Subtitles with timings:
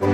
[0.00, 0.06] Und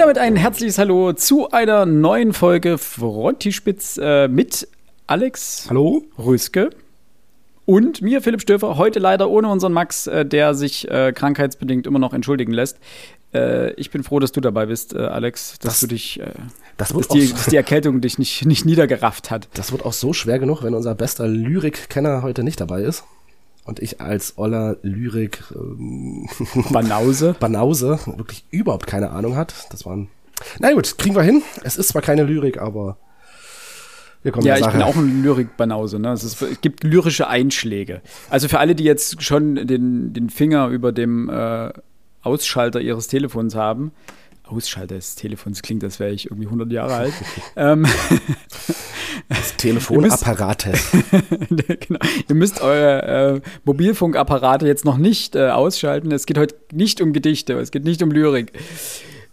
[0.00, 4.66] damit ein herzliches Hallo zu einer neuen Folge Frontispitz äh, mit
[5.06, 6.04] Alex Hallo.
[6.18, 6.70] Röske
[7.66, 8.76] und mir, Philipp Stöfer.
[8.76, 12.78] Heute leider ohne unseren Max, äh, der sich äh, krankheitsbedingt immer noch entschuldigen lässt.
[13.34, 16.26] Äh, ich bin froh, dass du dabei bist, äh, Alex, dass Das- du dich, äh,
[16.76, 19.48] Das dass, die, auch, dass die Erkältung dich nicht, nicht niedergerafft hat.
[19.54, 23.04] das wird auch so schwer genug, wenn unser bester Lyrikkenner heute nicht dabei ist.
[23.64, 26.28] Und ich als Oller Lyrik ähm,
[26.70, 27.34] Banause.
[27.40, 29.54] Banause wirklich überhaupt keine Ahnung hat.
[29.70, 30.08] Das waren.
[30.58, 31.42] Na gut, kriegen wir hin.
[31.62, 32.98] Es ist zwar keine Lyrik, aber
[34.22, 35.98] wir kommen Ja, ich bin auch ein Lyrik-Banause.
[35.98, 36.12] Ne?
[36.12, 38.02] Es, ist, es gibt lyrische Einschläge.
[38.28, 41.72] Also für alle, die jetzt schon den, den Finger über dem äh,
[42.24, 43.92] Ausschalter ihres Telefons haben.
[44.44, 47.14] Ausschalter des Telefons klingt, als wäre ich irgendwie 100 Jahre alt.
[47.56, 47.86] ähm,
[49.28, 50.72] das Telefonapparate.
[51.80, 52.00] genau.
[52.28, 56.12] Ihr müsst eure äh, Mobilfunkapparate jetzt noch nicht äh, ausschalten.
[56.12, 58.52] Es geht heute nicht um Gedichte, es geht nicht um Lyrik.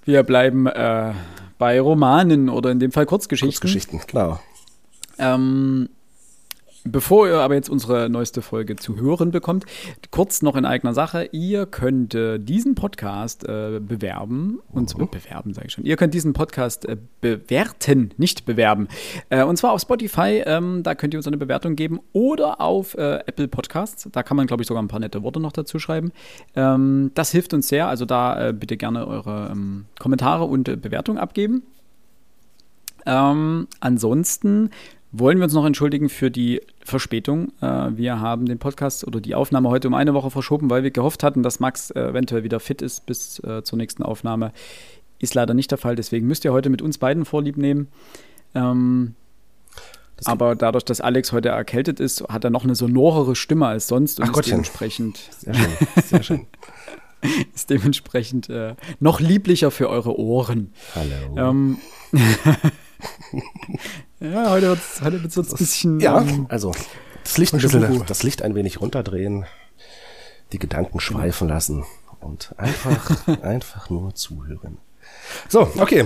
[0.06, 1.14] Wir bleiben äh,
[1.58, 3.70] bei Romanen oder in dem Fall Kurzgeschichten.
[3.70, 4.40] Kurzgeschichten, genau.
[5.20, 5.90] Ähm,
[6.84, 9.66] bevor ihr aber jetzt unsere neueste Folge zu hören bekommt,
[10.10, 11.30] kurz noch in eigener Sache.
[11.32, 14.60] Ihr könnt äh, diesen Podcast äh, bewerben.
[14.70, 15.86] Und zwar bewerben, sage ich schon.
[15.86, 18.88] Ihr könnt diesen Podcast äh, bewerten, nicht bewerben.
[19.30, 20.44] Äh, und zwar auf Spotify.
[20.46, 22.00] Ähm, da könnt ihr uns eine Bewertung geben.
[22.14, 24.10] Oder auf äh, Apple Podcasts.
[24.12, 26.12] Da kann man, glaube ich, sogar ein paar nette Worte noch dazu schreiben.
[26.56, 27.88] Ähm, das hilft uns sehr.
[27.88, 31.64] Also da äh, bitte gerne eure ähm, Kommentare und Bewertungen abgeben.
[33.06, 34.70] Ähm, ansonsten
[35.12, 37.52] wollen wir uns noch entschuldigen für die Verspätung.
[37.62, 40.92] Äh, wir haben den Podcast oder die Aufnahme heute um eine Woche verschoben, weil wir
[40.92, 44.52] gehofft hatten, dass Max äh, eventuell wieder fit ist bis äh, zur nächsten Aufnahme.
[45.20, 47.88] Ist leider nicht der Fall, deswegen müsst ihr heute mit uns beiden Vorlieb nehmen.
[48.56, 49.16] Ähm,
[50.18, 53.88] Das- aber dadurch, dass Alex heute erkältet ist, hat er noch eine sonorere Stimme als
[53.88, 54.52] sonst und Ach ist Gottchen.
[54.52, 55.70] dementsprechend, Sehr schön,
[56.06, 56.48] sehr schön.
[57.54, 60.72] ist dementsprechend äh, noch lieblicher für eure Ohren.
[60.96, 61.50] Hallo.
[61.50, 61.78] Ähm,
[64.20, 66.00] ja, heute wird es heute wird's ein bisschen.
[66.00, 66.72] ja, ähm, also
[67.24, 69.46] das Licht, ein bisschen, das Licht ein wenig runterdrehen,
[70.52, 71.86] die Gedanken schweifen lassen
[72.20, 74.78] und einfach, einfach nur zuhören.
[75.50, 76.06] So, okay.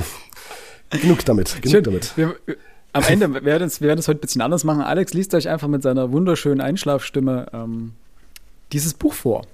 [0.90, 1.84] Genug damit, genug schön.
[1.84, 2.16] damit.
[2.18, 2.58] Wir, wir-
[2.94, 4.82] am Ende wir werden es wir werden es heute ein bisschen anders machen.
[4.82, 7.92] Alex liest euch einfach mit seiner wunderschönen Einschlafstimme ähm,
[8.72, 9.46] dieses Buch vor.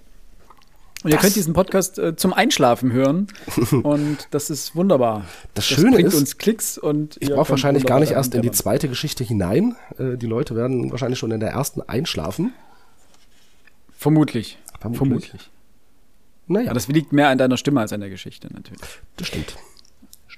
[1.03, 3.28] Und ihr Das- könnt diesen Podcast äh, zum Einschlafen hören.
[3.84, 5.25] und das ist wunderbar.
[5.56, 8.51] Das Schöne bringt ist, uns Klicks und Ich brauche wahrscheinlich gar nicht erst in die
[8.51, 9.75] zweite Geschichte hinein.
[9.97, 12.53] Äh, die Leute werden wahrscheinlich schon in der ersten einschlafen.
[13.97, 14.57] Vermutlich.
[14.79, 15.00] Vermutlich.
[15.29, 15.50] Vermutlich.
[16.47, 18.81] Naja, Ja, das liegt mehr an deiner Stimme als an der Geschichte natürlich.
[19.17, 19.56] das stimmt.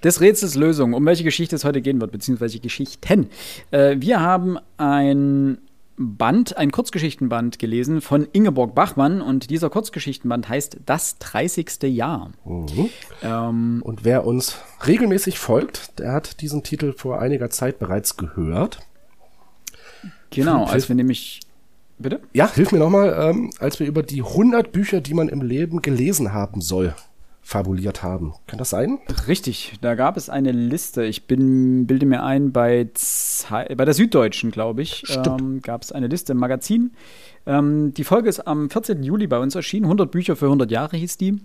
[0.03, 3.29] Des Rätsels Lösung, um welche Geschichte es heute gehen wird, beziehungsweise Geschichten.
[3.72, 5.59] Äh, wir haben ein
[5.97, 11.83] Band, ein Kurzgeschichtenband gelesen von Ingeborg Bachmann und dieser Kurzgeschichtenband heißt Das 30.
[11.83, 12.31] Jahr.
[12.45, 12.89] Mhm.
[13.21, 18.79] Ähm, Und wer uns regelmäßig folgt, der hat diesen Titel vor einiger Zeit bereits gehört.
[20.31, 21.41] genau, als wir nämlich.
[21.99, 22.21] Bitte?
[22.33, 25.81] Ja, hilf mir nochmal, ähm, als wir über die 100 Bücher, die man im Leben
[25.81, 26.95] gelesen haben soll,
[27.43, 28.33] fabuliert haben.
[28.47, 28.99] Kann das sein?
[29.27, 31.03] Richtig, da gab es eine Liste.
[31.03, 35.03] Ich bin, bilde mir ein, bei, Zei- bei der Süddeutschen, glaube ich,
[35.39, 36.93] ähm, gab es eine Liste im Magazin.
[37.45, 39.03] Ähm, die Folge ist am 14.
[39.03, 39.85] Juli bei uns erschienen.
[39.85, 41.41] 100 Bücher für 100 Jahre hieß die.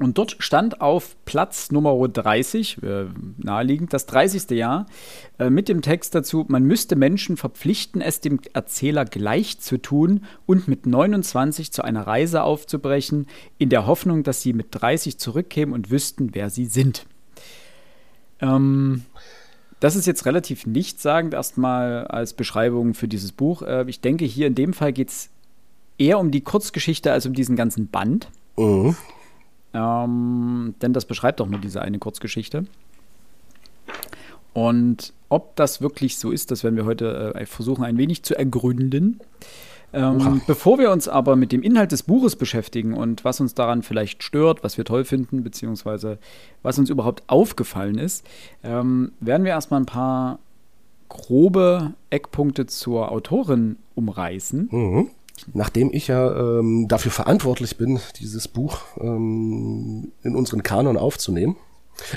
[0.00, 3.04] Und dort stand auf Platz Nummer 30, äh,
[3.36, 4.50] naheliegend, das 30.
[4.50, 4.86] Jahr,
[5.38, 10.24] äh, mit dem Text dazu, man müsste Menschen verpflichten, es dem Erzähler gleich zu tun
[10.46, 13.28] und mit 29 zu einer Reise aufzubrechen,
[13.58, 17.06] in der Hoffnung, dass sie mit 30 zurückkämen und wüssten, wer sie sind.
[18.40, 19.02] Ähm,
[19.78, 23.62] das ist jetzt relativ nichtssagend erstmal als Beschreibung für dieses Buch.
[23.62, 25.30] Äh, ich denke, hier in dem Fall geht es
[25.98, 28.28] eher um die Kurzgeschichte als um diesen ganzen Band.
[28.56, 28.96] Mhm.
[29.74, 32.66] Ähm, denn das beschreibt doch nur diese eine Kurzgeschichte.
[34.52, 38.38] Und ob das wirklich so ist, das werden wir heute äh, versuchen, ein wenig zu
[38.38, 39.20] ergründen.
[39.92, 43.82] Ähm, bevor wir uns aber mit dem Inhalt des Buches beschäftigen und was uns daran
[43.82, 46.18] vielleicht stört, was wir toll finden, beziehungsweise
[46.62, 48.26] was uns überhaupt aufgefallen ist,
[48.64, 50.40] ähm, werden wir erstmal ein paar
[51.08, 54.68] grobe Eckpunkte zur Autorin umreißen.
[54.70, 55.10] Mhm.
[55.52, 61.56] Nachdem ich ja ähm, dafür verantwortlich bin, dieses Buch ähm, in unseren Kanon aufzunehmen.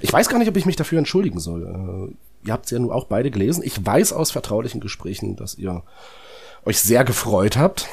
[0.01, 1.63] Ich weiß gar nicht, ob ich mich dafür entschuldigen soll.
[1.63, 3.63] Äh, ihr habt es ja nun auch beide gelesen.
[3.63, 5.83] Ich weiß aus vertraulichen Gesprächen, dass ihr
[6.65, 7.87] euch sehr gefreut habt,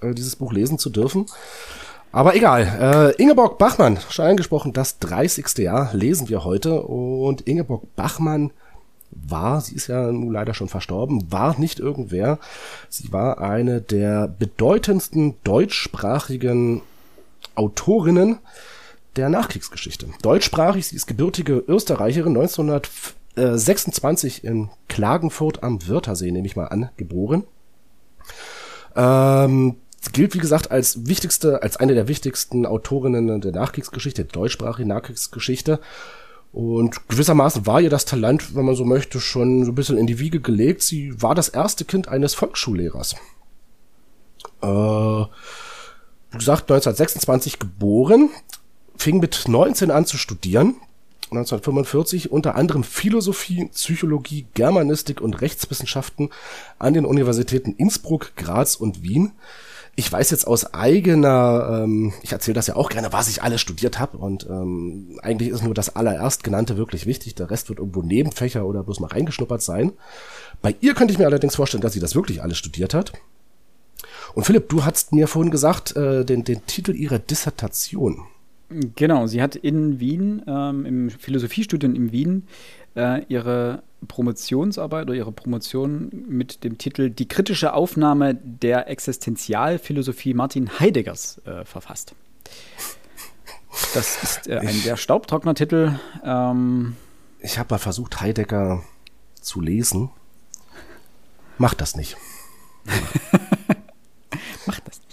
[0.00, 1.26] äh, dieses Buch lesen zu dürfen.
[2.10, 3.14] Aber egal.
[3.18, 5.58] Äh, Ingeborg Bachmann, schon angesprochen, das 30.
[5.58, 6.82] Jahr lesen wir heute.
[6.82, 8.52] Und Ingeborg Bachmann
[9.14, 12.38] war, sie ist ja nun leider schon verstorben, war nicht irgendwer.
[12.88, 16.82] Sie war eine der bedeutendsten deutschsprachigen
[17.54, 18.38] Autorinnen
[19.16, 20.06] der Nachkriegsgeschichte.
[20.22, 27.44] Deutschsprachig, sie ist gebürtige Österreicherin, 1926 in Klagenfurt am Wörthersee, nehme ich mal an, geboren.
[28.96, 29.76] Ähm,
[30.12, 35.80] gilt, wie gesagt, als wichtigste, als eine der wichtigsten Autorinnen der Nachkriegsgeschichte, der deutschsprachigen Nachkriegsgeschichte.
[36.54, 40.06] Und gewissermaßen war ihr das Talent, wenn man so möchte, schon so ein bisschen in
[40.06, 40.82] die Wiege gelegt.
[40.82, 43.16] Sie war das erste Kind eines Volksschullehrers.
[44.62, 48.30] Äh, wie gesagt, 1926 geboren,
[48.96, 50.76] fing mit 19 an zu studieren.
[51.24, 56.30] 1945 unter anderem Philosophie, Psychologie, Germanistik und Rechtswissenschaften
[56.78, 59.32] an den Universitäten Innsbruck, Graz und Wien
[59.96, 63.60] ich weiß jetzt aus eigener, ähm, ich erzähle das ja auch gerne, was ich alles
[63.60, 67.34] studiert habe und ähm, eigentlich ist nur das allererst genannte wirklich wichtig.
[67.36, 69.92] Der Rest wird irgendwo Nebenfächer oder bloß mal reingeschnuppert sein.
[70.62, 73.12] Bei ihr könnte ich mir allerdings vorstellen, dass sie das wirklich alles studiert hat.
[74.34, 78.22] Und Philipp, du hast mir vorhin gesagt, äh, den, den Titel ihrer Dissertation.
[78.96, 82.48] Genau, sie hat in Wien, ähm, im Philosophiestudium in Wien,
[82.96, 90.78] äh, ihre Promotionsarbeit oder ihre Promotion mit dem Titel Die kritische Aufnahme der Existenzialphilosophie Martin
[90.78, 92.14] Heideggers äh, verfasst.
[93.94, 95.98] Das ist äh, ein ich, sehr staubtrockener Titel.
[96.24, 96.96] Ähm,
[97.40, 98.82] ich habe mal versucht, Heidegger
[99.40, 100.10] zu lesen.
[101.58, 102.16] Macht das nicht.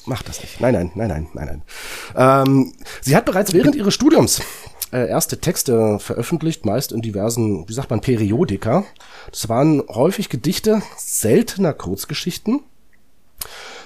[0.05, 0.59] Macht das nicht.
[0.59, 1.61] Nein, nein, nein, nein, nein, nein.
[2.15, 4.41] Ähm, sie hat bereits während ihres Studiums
[4.91, 8.83] äh, erste Texte veröffentlicht, meist in diversen, wie sagt man, Periodika.
[9.29, 12.61] Das waren häufig Gedichte, seltener Kurzgeschichten.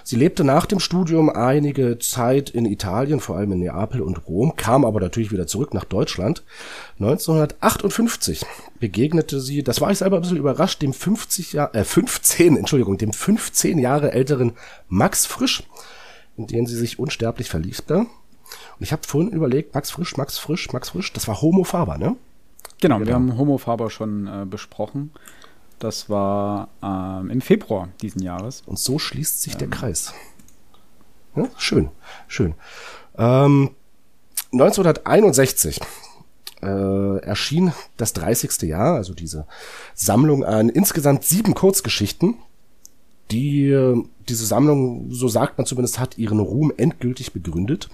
[0.08, 4.56] Sie lebte nach dem Studium einige Zeit in Italien, vor allem in Neapel und Rom,
[4.56, 6.44] kam aber natürlich wieder zurück nach Deutschland.
[7.00, 8.46] 1958
[8.80, 13.00] begegnete sie, das war ich selber ein bisschen überrascht, dem 50 Jahr, äh, 15, Entschuldigung,
[13.00, 14.54] dem 15 Jahre älteren
[14.90, 15.64] Max Frisch,
[16.38, 17.98] in den sie sich unsterblich verliebte.
[18.00, 18.08] Und
[18.80, 22.16] ich habe vorhin überlegt, Max Frisch, Max Frisch, Max Frisch, das war Homo Faber, ne?
[22.82, 23.08] Genau, genau.
[23.08, 25.12] wir haben Homo Faber schon äh, besprochen.
[25.80, 28.64] Das war ähm, im Februar diesen Jahres.
[28.66, 29.60] Und so schließt sich ähm.
[29.60, 30.14] der Kreis.
[31.36, 31.90] Ja, schön,
[32.28, 32.54] schön.
[33.18, 33.72] Ähm,
[34.54, 35.82] 1961
[36.62, 38.62] äh, erschien das 30.
[38.64, 39.46] Jahr, also diese
[39.94, 42.36] Sammlung an insgesamt sieben Kurzgeschichten.
[43.32, 47.90] Die, äh, diese Sammlung, so sagt man zumindest, hat ihren Ruhm endgültig begründet.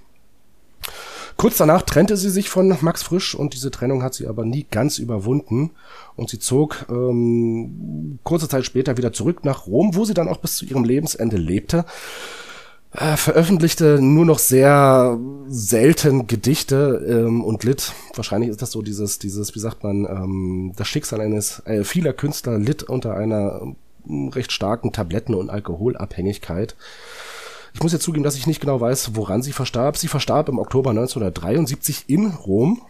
[1.37, 4.65] Kurz danach trennte sie sich von Max Frisch und diese Trennung hat sie aber nie
[4.69, 5.71] ganz überwunden
[6.15, 10.37] und sie zog ähm, kurze Zeit später wieder zurück nach Rom, wo sie dann auch
[10.37, 11.85] bis zu ihrem Lebensende lebte.
[12.93, 15.17] Äh, veröffentlichte nur noch sehr
[15.47, 17.93] selten Gedichte ähm, und litt.
[18.15, 22.11] Wahrscheinlich ist das so dieses, dieses, wie sagt man, ähm, das Schicksal eines äh, vieler
[22.11, 23.75] Künstler litt unter einer
[24.07, 26.75] recht starken Tabletten- und Alkoholabhängigkeit.
[27.73, 29.97] Ich muss jetzt zugeben, dass ich nicht genau weiß, woran sie verstarb.
[29.97, 32.81] Sie verstarb im Oktober 1973 in Rom.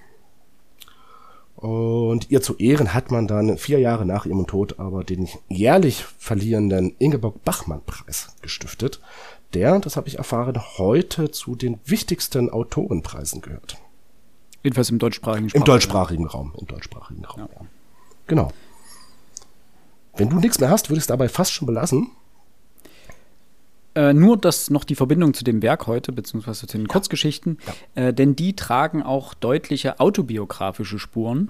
[1.55, 6.03] Und ihr zu Ehren hat man dann vier Jahre nach ihrem Tod aber den jährlich
[6.17, 8.99] verlierenden Ingeborg Bachmann-Preis gestiftet,
[9.53, 13.77] der, das habe ich erfahren, heute zu den wichtigsten Autorenpreisen gehört.
[14.63, 15.61] Jedenfalls im deutschsprachigen Raum.
[15.61, 16.53] Im deutschsprachigen Raum.
[16.57, 17.49] Im deutschsprachigen Raum, ja.
[17.53, 17.65] ja.
[18.27, 18.51] Genau.
[20.21, 22.11] Wenn du nichts mehr hast, würde ich es dabei fast schon belassen.
[23.95, 26.93] Äh, nur das noch die Verbindung zu dem Werk heute, beziehungsweise zu den ja.
[26.93, 27.57] Kurzgeschichten,
[27.95, 28.09] ja.
[28.09, 31.49] Äh, denn die tragen auch deutliche autobiografische Spuren.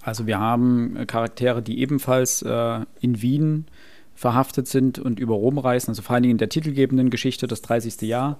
[0.00, 3.66] Also wir haben äh, Charaktere, die ebenfalls äh, in Wien
[4.14, 5.90] verhaftet sind und über Rom reisen.
[5.90, 8.00] Also vor allen Dingen in der titelgebenden Geschichte, das 30.
[8.02, 8.38] Jahr,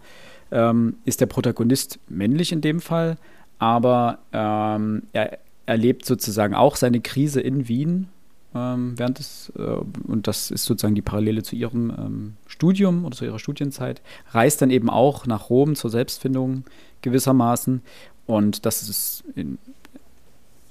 [0.53, 3.17] ähm, ist der Protagonist männlich in dem Fall,
[3.59, 8.09] aber ähm, er erlebt sozusagen auch seine Krise in Wien
[8.55, 13.17] ähm, während des, äh, und das ist sozusagen die Parallele zu ihrem ähm, Studium oder
[13.17, 16.65] zu ihrer Studienzeit, reist dann eben auch nach Rom zur Selbstfindung
[17.03, 17.83] gewissermaßen.
[18.27, 19.59] Und das ist in,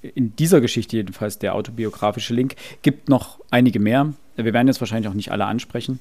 [0.02, 2.56] in dieser Geschichte jedenfalls der autobiografische Link.
[2.82, 4.14] Gibt noch einige mehr.
[4.36, 6.00] Wir werden jetzt wahrscheinlich auch nicht alle ansprechen.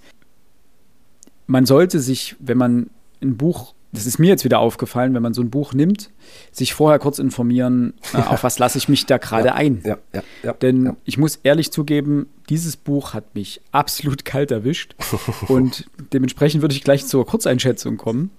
[1.46, 5.34] Man sollte sich, wenn man ein Buch das ist mir jetzt wieder aufgefallen, wenn man
[5.34, 6.10] so ein Buch nimmt,
[6.50, 9.82] sich vorher kurz informieren, äh, auf was lasse ich mich da gerade ja, ein.
[9.84, 10.96] Ja, ja, ja, Denn ja.
[11.04, 14.94] ich muss ehrlich zugeben, dieses Buch hat mich absolut kalt erwischt.
[15.48, 18.30] und dementsprechend würde ich gleich zur Kurzeinschätzung kommen.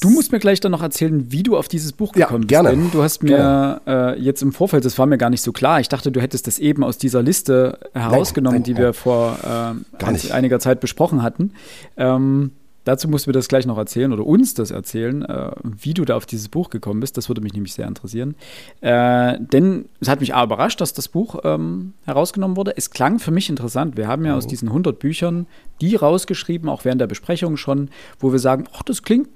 [0.00, 2.70] Du musst mir gleich dann noch erzählen, wie du auf dieses Buch gekommen ja, gerne.
[2.70, 2.82] bist.
[2.82, 5.80] Denn du hast mir äh, jetzt im Vorfeld, das war mir gar nicht so klar.
[5.80, 9.38] Ich dachte, du hättest das eben aus dieser Liste herausgenommen, nein, nein, die wir vor
[9.42, 11.52] äh, einiger Zeit besprochen hatten.
[11.96, 12.52] Ähm,
[12.88, 16.04] dazu musst du mir das gleich noch erzählen oder uns das erzählen, äh, wie du
[16.04, 17.16] da auf dieses Buch gekommen bist.
[17.16, 18.34] Das würde mich nämlich sehr interessieren.
[18.80, 22.76] Äh, denn es hat mich auch überrascht, dass das Buch ähm, herausgenommen wurde.
[22.76, 23.96] Es klang für mich interessant.
[23.96, 24.38] Wir haben ja mhm.
[24.38, 25.46] aus diesen 100 Büchern
[25.80, 29.28] die rausgeschrieben, auch während der Besprechung schon, wo wir sagen, ach, das klingt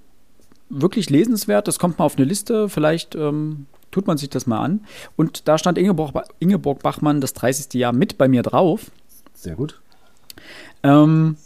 [0.71, 4.61] wirklich lesenswert, das kommt mal auf eine Liste, vielleicht ähm, tut man sich das mal
[4.65, 4.81] an.
[5.17, 7.75] Und da stand Ingeborg, Ingeborg Bachmann das 30.
[7.75, 8.91] Jahr mit bei mir drauf.
[9.35, 9.81] Sehr gut.
[10.83, 11.37] Ähm,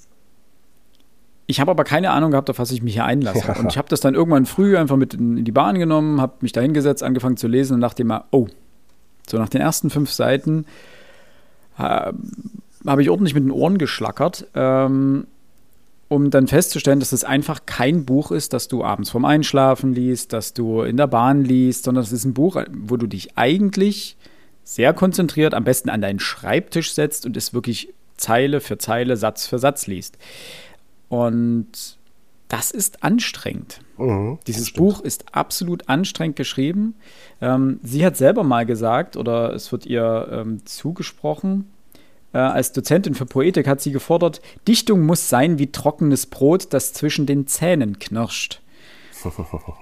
[1.47, 3.47] ich habe aber keine Ahnung gehabt, auf was ich mich hier einlasse.
[3.47, 3.57] Ja.
[3.57, 6.53] Und ich habe das dann irgendwann früh einfach mit in, die Bahn genommen, habe mich
[6.53, 8.49] da hingesetzt, angefangen zu lesen und dachte immer, oh,
[9.29, 10.67] so nach den ersten fünf Seiten
[11.79, 12.13] äh,
[12.87, 15.27] habe ich ordentlich mit den Ohren geschlackert, ähm,
[16.09, 20.33] um dann festzustellen, dass es einfach kein Buch ist, das du abends vorm Einschlafen liest,
[20.33, 24.17] das du in der Bahn liest, sondern es ist ein Buch, wo du dich eigentlich
[24.63, 29.47] sehr konzentriert, am besten an deinen Schreibtisch setzt und es wirklich Zeile für Zeile, Satz
[29.47, 30.19] für Satz liest.
[31.09, 31.99] Und
[32.49, 33.81] das ist anstrengend.
[33.99, 36.95] Mhm, Dieses Buch ist absolut anstrengend geschrieben.
[37.41, 41.67] Ähm, sie hat selber mal gesagt, oder es wird ihr ähm, zugesprochen,
[42.33, 46.93] äh, als Dozentin für Poetik hat sie gefordert, Dichtung muss sein wie trockenes Brot, das
[46.93, 48.61] zwischen den Zähnen knirscht.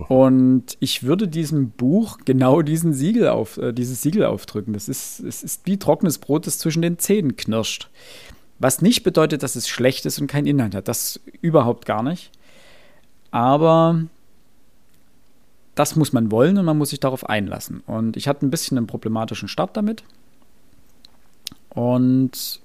[0.08, 4.72] Und ich würde diesem Buch genau diesen Siegel auf, äh, dieses Siegel aufdrücken.
[4.72, 7.90] Das ist, es ist wie trockenes Brot, das zwischen den Zähnen knirscht.
[8.58, 10.88] Was nicht bedeutet, dass es schlecht ist und keinen Inhalt hat.
[10.88, 12.30] Das überhaupt gar nicht.
[13.30, 14.04] Aber
[15.74, 17.82] das muss man wollen und man muss sich darauf einlassen.
[17.86, 20.04] Und ich hatte ein bisschen einen problematischen Start damit.
[21.70, 22.60] Und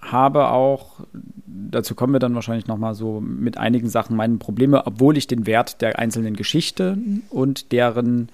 [0.00, 1.00] habe auch,
[1.46, 5.46] dazu kommen wir dann wahrscheinlich nochmal so mit einigen Sachen meine Probleme, obwohl ich den
[5.46, 6.98] Wert der einzelnen Geschichte
[7.30, 8.30] und deren,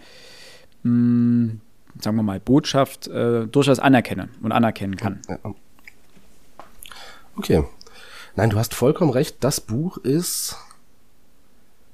[0.83, 1.61] mh, hm,
[2.01, 5.21] sagen wir mal, Botschaft äh, durchaus anerkenne und anerkennen kann.
[5.29, 5.39] Ja.
[7.41, 7.65] Okay.
[8.37, 9.37] Nein, du hast vollkommen recht.
[9.41, 10.57] Das Buch ist.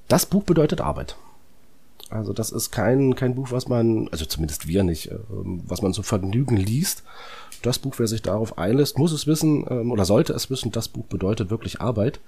[0.08, 1.16] Das Buch bedeutet Arbeit.
[2.10, 5.92] Also das ist kein, kein Buch, was man, also zumindest wir nicht, äh, was man
[5.92, 7.04] so Vergnügen liest.
[7.62, 10.88] Das Buch, wer sich darauf einlässt, muss es wissen ähm, oder sollte es wissen, das
[10.88, 12.18] Buch bedeutet wirklich Arbeit.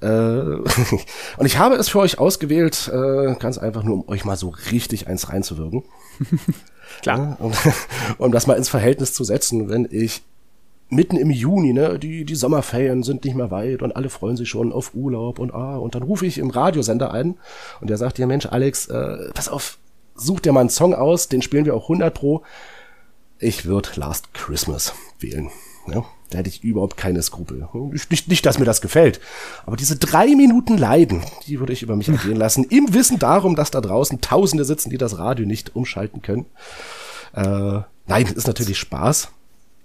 [0.00, 4.36] Äh, und ich habe es für euch ausgewählt, äh, ganz einfach nur, um euch mal
[4.36, 5.82] so richtig eins reinzuwirken.
[7.02, 7.36] Klar.
[7.40, 7.52] Um,
[8.18, 10.22] um das mal ins Verhältnis zu setzen, wenn ich
[10.94, 14.48] mitten im Juni, ne, die, die Sommerferien sind nicht mehr weit und alle freuen sich
[14.48, 17.36] schon auf Urlaub und ah, und dann rufe ich im Radiosender ein
[17.80, 19.78] und der sagt dir, Mensch, Alex, äh, pass auf,
[20.14, 22.42] such dir mal einen Song aus, den spielen wir auch 100 pro.
[23.38, 25.50] Ich würde Last Christmas wählen.
[25.86, 27.68] Ja, da hätte ich überhaupt keine Skrupel.
[28.08, 29.20] Nicht, nicht, dass mir das gefällt.
[29.66, 32.64] Aber diese drei Minuten Leiden, die würde ich über mich ergehen lassen.
[32.70, 36.46] Im Wissen darum, dass da draußen Tausende sitzen, die das Radio nicht umschalten können.
[37.34, 39.28] Äh, nein, ist natürlich Spaß.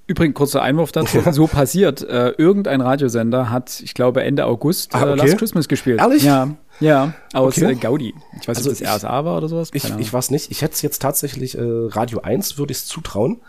[0.09, 1.21] Übrigens, kurzer Einwurf dazu.
[1.31, 2.01] So passiert.
[2.01, 5.11] Äh, irgendein Radiosender hat, ich glaube, Ende August ah, okay.
[5.11, 5.99] äh, Last Christmas gespielt.
[5.99, 6.23] Ehrlich?
[6.23, 6.49] Ja.
[6.79, 7.73] Ja, aus okay.
[7.73, 8.15] äh, Gaudi.
[8.41, 9.69] Ich weiß nicht, also ob das RSA war oder sowas.
[9.73, 10.49] Ich, ich weiß nicht.
[10.49, 13.41] Ich hätte es jetzt tatsächlich, äh, Radio 1 würde ich es zutrauen.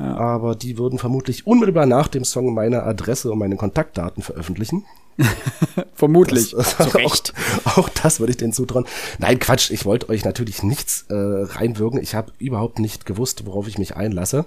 [0.00, 0.16] Ja.
[0.16, 4.84] Aber die würden vermutlich unmittelbar nach dem Song meine Adresse und meine Kontaktdaten veröffentlichen.
[5.94, 6.50] Vermutlich.
[6.50, 7.34] Das, Zu Recht.
[7.64, 8.86] Auch, auch, das würde ich denen zutrauen.
[9.18, 9.70] Nein, Quatsch.
[9.70, 12.02] Ich wollte euch natürlich nichts äh, reinwürgen.
[12.02, 14.46] Ich habe überhaupt nicht gewusst, worauf ich mich einlasse.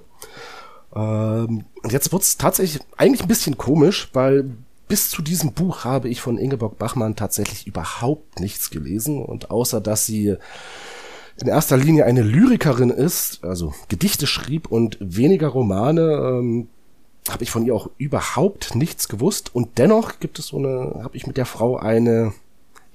[0.96, 4.50] Ähm, und jetzt wird's tatsächlich eigentlich ein bisschen komisch, weil
[4.88, 9.24] bis zu diesem Buch habe ich von Ingeborg Bachmann tatsächlich überhaupt nichts gelesen.
[9.24, 10.38] Und außer dass sie
[11.39, 16.67] in erster Linie eine Lyrikerin ist, also Gedichte schrieb und weniger Romane, ähm,
[17.29, 19.53] habe ich von ihr auch überhaupt nichts gewusst.
[19.53, 22.34] Und dennoch gibt es so eine, habe ich mit der Frau eine,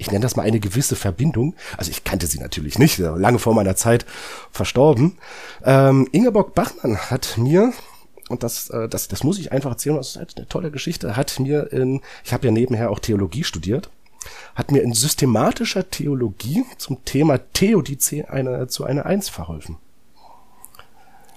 [0.02, 1.54] ich nenne das mal eine gewisse Verbindung.
[1.76, 4.04] Also ich kannte sie natürlich nicht, lange vor meiner Zeit
[4.50, 5.16] verstorben.
[5.64, 7.72] Ähm, Ingeborg Bachmann hat mir
[8.28, 11.16] und das, äh, das, das muss ich einfach erzählen, das ist halt eine tolle Geschichte,
[11.16, 13.90] hat mir in, ich habe ja nebenher auch Theologie studiert,
[14.54, 19.76] hat mir in systematischer Theologie zum Thema Theodizee eine, zu einer Eins verholfen.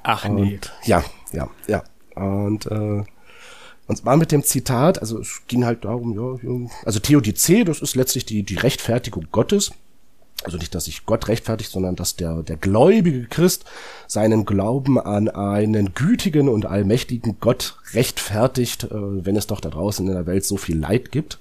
[0.03, 0.55] Ach nee.
[0.55, 1.83] Und, ja, ja, ja.
[2.15, 3.03] Und, äh,
[3.87, 7.95] und zwar mit dem Zitat, also es ging halt darum, ja, also Theodizee, das ist
[7.95, 9.71] letztlich die, die Rechtfertigung Gottes
[10.43, 13.65] also nicht, dass sich Gott rechtfertigt, sondern dass der, der gläubige Christ
[14.07, 20.07] seinen Glauben an einen gütigen und allmächtigen Gott rechtfertigt, äh, wenn es doch da draußen
[20.07, 21.39] in der Welt so viel Leid gibt.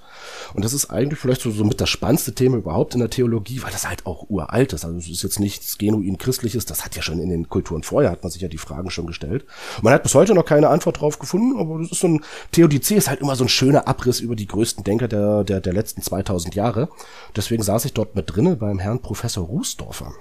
[0.55, 3.63] Und das ist eigentlich vielleicht so, so mit das spannendste Thema überhaupt in der Theologie,
[3.63, 4.85] weil das halt auch uralt ist.
[4.85, 8.11] Also es ist jetzt nichts genuin christliches, das hat ja schon in den Kulturen vorher,
[8.11, 9.45] hat man sich ja die Fragen schon gestellt.
[9.83, 12.95] Man hat bis heute noch keine Antwort drauf gefunden, aber das ist so ein, Theodizee
[12.95, 16.03] ist halt immer so ein schöner Abriss über die größten Denker der, der, der letzten
[16.03, 16.89] 2000 Jahre.
[17.37, 20.13] Deswegen saß ich dort mit drinnen beim Herrn Professor Rußdorfer.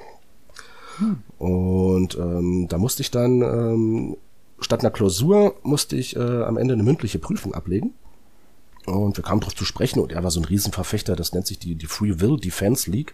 [0.98, 1.24] Hm.
[1.38, 4.18] Und ähm, da musste ich dann ähm,
[4.60, 7.94] statt einer Klausur musste ich äh, am Ende eine mündliche Prüfung ablegen.
[8.86, 11.58] Und wir kamen darauf zu sprechen und er war so ein Riesenverfechter, das nennt sich
[11.58, 13.14] die, die Free Will Defense League.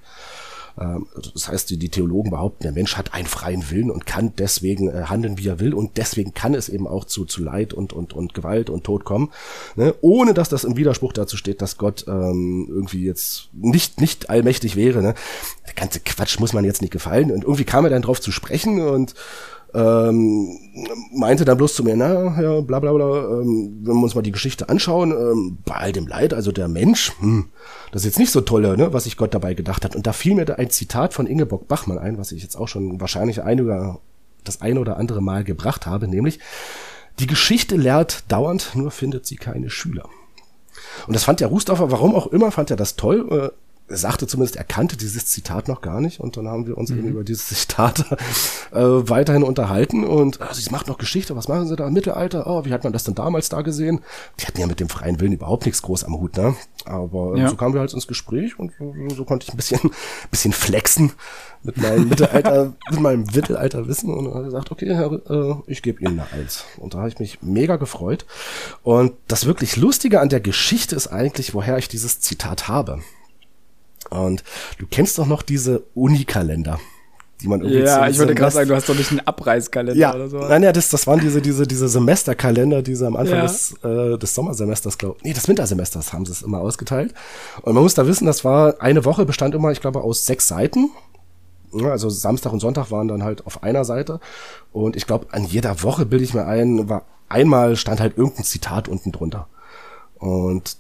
[0.80, 4.90] Ähm, das heißt, die, Theologen behaupten, der Mensch hat einen freien Willen und kann deswegen
[4.90, 7.94] äh, handeln, wie er will und deswegen kann es eben auch zu, zu Leid und,
[7.94, 9.32] und, und Gewalt und Tod kommen,
[9.76, 9.96] ne?
[10.02, 14.76] ohne dass das im Widerspruch dazu steht, dass Gott ähm, irgendwie jetzt nicht, nicht allmächtig
[14.76, 15.02] wäre.
[15.02, 15.16] Ne?
[15.68, 18.32] Der ganze Quatsch muss man jetzt nicht gefallen und irgendwie kam er dann drauf zu
[18.32, 19.16] sprechen und
[19.74, 20.58] ähm,
[21.14, 24.22] meinte dann bloß zu mir, na, ja, bla bla bla, ähm, wenn wir uns mal
[24.22, 27.50] die Geschichte anschauen, ähm, bei all dem Leid, also der Mensch, hm,
[27.92, 29.96] das ist jetzt nicht so toll, ne, was sich Gott dabei gedacht hat.
[29.96, 32.68] Und da fiel mir da ein Zitat von Ingeborg Bachmann ein, was ich jetzt auch
[32.68, 34.00] schon wahrscheinlich ein oder
[34.44, 36.40] das eine oder andere Mal gebracht habe, nämlich,
[37.20, 40.08] die Geschichte lehrt dauernd, nur findet sie keine Schüler.
[41.06, 43.28] Und das fand der Rußdorfer, warum auch immer, fand er das toll.
[43.30, 43.50] Äh,
[43.90, 46.92] er sagte zumindest, er kannte dieses Zitat noch gar nicht und dann haben wir uns
[46.92, 47.00] mhm.
[47.00, 48.06] eben über dieses Zitat
[48.72, 52.48] äh, weiterhin unterhalten und also, sie macht noch Geschichte, was machen sie da im Mittelalter?
[52.48, 54.02] Oh, wie hat man das denn damals da gesehen?
[54.40, 56.56] Die hatten ja mit dem freien Willen überhaupt nichts groß am Hut, ne?
[56.86, 57.50] Aber ja.
[57.50, 59.80] so kamen wir halt ins Gespräch und so, so konnte ich ein bisschen,
[60.32, 61.12] bisschen flexen
[61.64, 66.20] mit meinem Mittelalter, mit meinem Mittelalterwissen und habe gesagt, okay, Herr, äh, ich gebe Ihnen
[66.20, 66.66] eine Eins.
[66.78, 68.26] Und da habe ich mich mega gefreut.
[68.84, 73.00] Und das wirklich Lustige an der Geschichte ist eigentlich, woher ich dieses Zitat habe.
[74.10, 74.44] Und
[74.78, 76.80] du kennst doch noch diese Unikalender
[77.42, 80.14] die man irgendwie Ja, ich würde gerade sagen, du hast doch nicht einen Abreißkalender ja,
[80.14, 80.40] oder so.
[80.40, 83.44] Nein, ja, das, das waren diese, diese, diese Semesterkalender, diese am Anfang ja.
[83.44, 87.14] des, äh, des Sommersemesters, glaube Nee, des Wintersemesters haben sie es immer ausgeteilt.
[87.62, 90.48] Und man muss da wissen, das war eine Woche bestand immer, ich glaube, aus sechs
[90.48, 90.90] Seiten.
[91.72, 94.20] Ja, also Samstag und Sonntag waren dann halt auf einer Seite.
[94.74, 98.44] Und ich glaube, an jeder Woche bilde ich mir ein, war einmal stand halt irgendein
[98.44, 99.48] Zitat unten drunter.
[100.18, 100.78] Und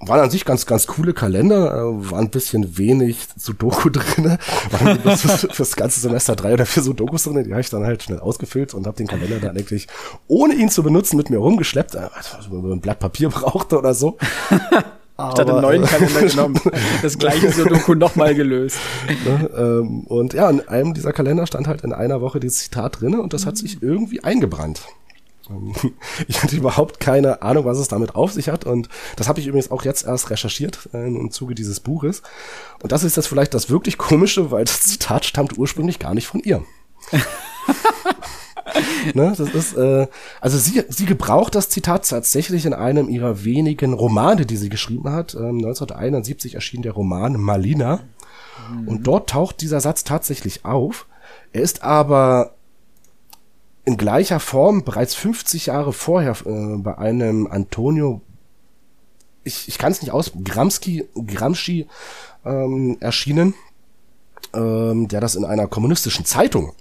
[0.00, 4.38] waren an sich ganz, ganz coole Kalender, äh, war ein bisschen wenig Sudoku drin.
[4.70, 8.02] Waren fürs, fürs ganze Semester drei oder vier Sudokus drin, die habe ich dann halt
[8.02, 9.86] schnell ausgefüllt und habe den Kalender dann eigentlich,
[10.28, 13.78] ohne ihn zu benutzen, mit mir rumgeschleppt, äh, also, wenn man ein Blatt Papier brauchte
[13.78, 14.16] oder so.
[15.32, 16.60] Statt einen neuen Kalender genommen,
[17.00, 18.76] das gleiche Sudoku nochmal gelöst.
[19.24, 23.00] Ne, ähm, und ja, in einem dieser Kalender stand halt in einer Woche dieses Zitat
[23.00, 24.82] drinne und das hat sich irgendwie eingebrannt.
[25.50, 25.74] Ähm,
[26.28, 28.64] ich hatte überhaupt keine Ahnung, was es damit auf sich hat.
[28.64, 32.22] Und das habe ich übrigens auch jetzt erst recherchiert äh, im Zuge dieses Buches.
[32.82, 36.26] Und das ist jetzt vielleicht das wirklich Komische, weil das Zitat stammt ursprünglich gar nicht
[36.26, 36.64] von ihr.
[39.14, 40.06] ne, das ist, äh,
[40.40, 45.10] also sie, sie gebraucht das Zitat tatsächlich in einem ihrer wenigen Romane, die sie geschrieben
[45.10, 45.34] hat.
[45.34, 48.00] Ähm, 1971 erschien der Roman Malina.
[48.70, 48.88] Mhm.
[48.88, 51.06] Und dort taucht dieser Satz tatsächlich auf.
[51.52, 52.55] Er ist aber
[53.86, 58.20] in gleicher Form bereits 50 Jahre vorher äh, bei einem Antonio,
[59.44, 61.86] ich, ich kann es nicht aus, Gramsci, Gramsci
[62.44, 63.54] ähm, erschienen,
[64.52, 66.74] ähm, der das in einer kommunistischen Zeitung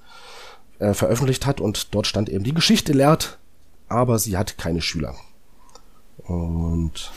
[0.79, 3.37] äh, veröffentlicht hat und dort stand eben die Geschichte lehrt,
[3.87, 5.15] aber sie hat keine Schüler.
[6.17, 7.11] Und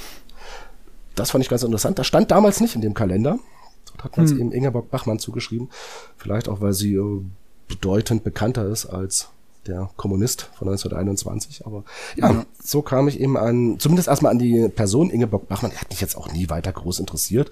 [1.15, 1.99] das fand ich ganz interessant.
[1.99, 3.39] Das stand damals nicht in dem Kalender.
[3.87, 4.41] Dort hat man es hm.
[4.41, 5.71] eben Ingeborg Bachmann zugeschrieben.
[6.19, 7.23] Vielleicht auch, weil sie äh,
[7.69, 9.31] bedeutend bekannter ist als
[9.69, 11.67] der Kommunist von 1921.
[11.67, 11.85] Aber
[12.17, 15.73] ja, ja, so kam ich eben an, zumindest erstmal an die Person Ingeborg Bachmann.
[15.73, 17.51] Er hat mich jetzt auch nie weiter groß interessiert.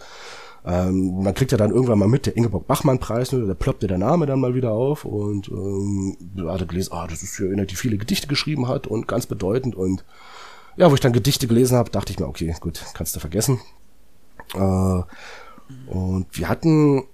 [0.64, 3.98] Ähm, man kriegt ja dann irgendwann mal mit, der Ingeborg Bachmann-Preis, ne, da ploppte der
[3.98, 6.16] Name dann mal wieder auf und ähm,
[6.48, 9.76] hatte gelesen, ah, das ist ja eine, die viele Gedichte geschrieben hat und ganz bedeutend
[9.76, 10.04] und
[10.76, 13.60] ja, wo ich dann Gedichte gelesen habe, dachte ich mir, okay, gut, kannst du vergessen.
[14.54, 15.02] Äh,
[15.86, 17.04] und wir hatten,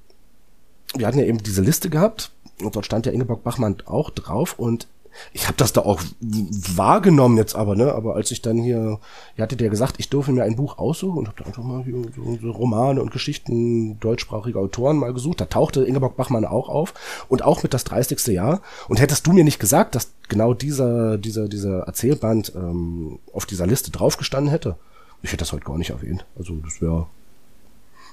[0.97, 2.33] wir hatten ja eben diese Liste gehabt
[2.64, 4.88] und dort stand ja Ingeborg Bachmann auch drauf und
[5.33, 7.92] ich habe das da auch wahrgenommen jetzt aber, ne?
[7.92, 8.98] Aber als ich dann hier,
[9.37, 11.85] ihr hattet ja gesagt, ich durfte mir ein Buch aussuchen und habe da einfach mal
[12.14, 15.40] so, Romane und Geschichten deutschsprachiger Autoren mal gesucht.
[15.40, 16.94] Da tauchte Ingeborg Bachmann auch auf
[17.29, 18.27] und auch mit das 30.
[18.29, 18.62] Jahr.
[18.88, 23.66] Und hättest du mir nicht gesagt, dass genau dieser, dieser, dieser Erzählband ähm, auf dieser
[23.66, 24.77] Liste draufgestanden hätte,
[25.22, 26.25] ich hätte das heute gar nicht erwähnt.
[26.37, 27.07] Also das wäre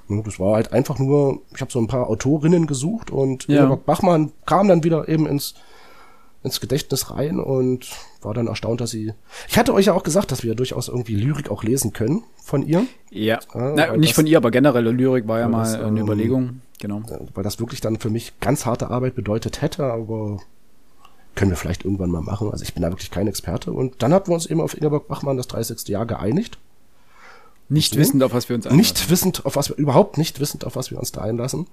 [0.09, 3.57] das war halt einfach nur, ich habe so ein paar Autorinnen gesucht und ja.
[3.57, 5.53] Ingeborg Bachmann kam dann wieder eben ins,
[6.43, 7.87] ins Gedächtnis rein und
[8.21, 9.13] war dann erstaunt, dass sie.
[9.47, 12.65] Ich hatte euch ja auch gesagt, dass wir durchaus irgendwie Lyrik auch lesen können von
[12.65, 12.85] ihr.
[13.11, 13.39] Ja.
[13.53, 16.05] ja Na, nicht das, von ihr, aber generelle Lyrik war ja mal das, eine ähm,
[16.05, 16.61] Überlegung.
[16.79, 17.01] Genau.
[17.33, 20.39] Weil das wirklich dann für mich ganz harte Arbeit bedeutet hätte, aber
[21.35, 22.51] können wir vielleicht irgendwann mal machen.
[22.51, 23.71] Also ich bin da wirklich kein Experte.
[23.71, 25.87] Und dann hatten wir uns eben auf Ingeborg Bachmann das 30.
[25.87, 26.57] Jahr geeinigt.
[27.69, 28.77] Nicht so, wissend, auf was wir uns einlassen.
[28.77, 31.67] Nicht wissend, auf was wir, überhaupt nicht wissend, auf was wir uns da einlassen.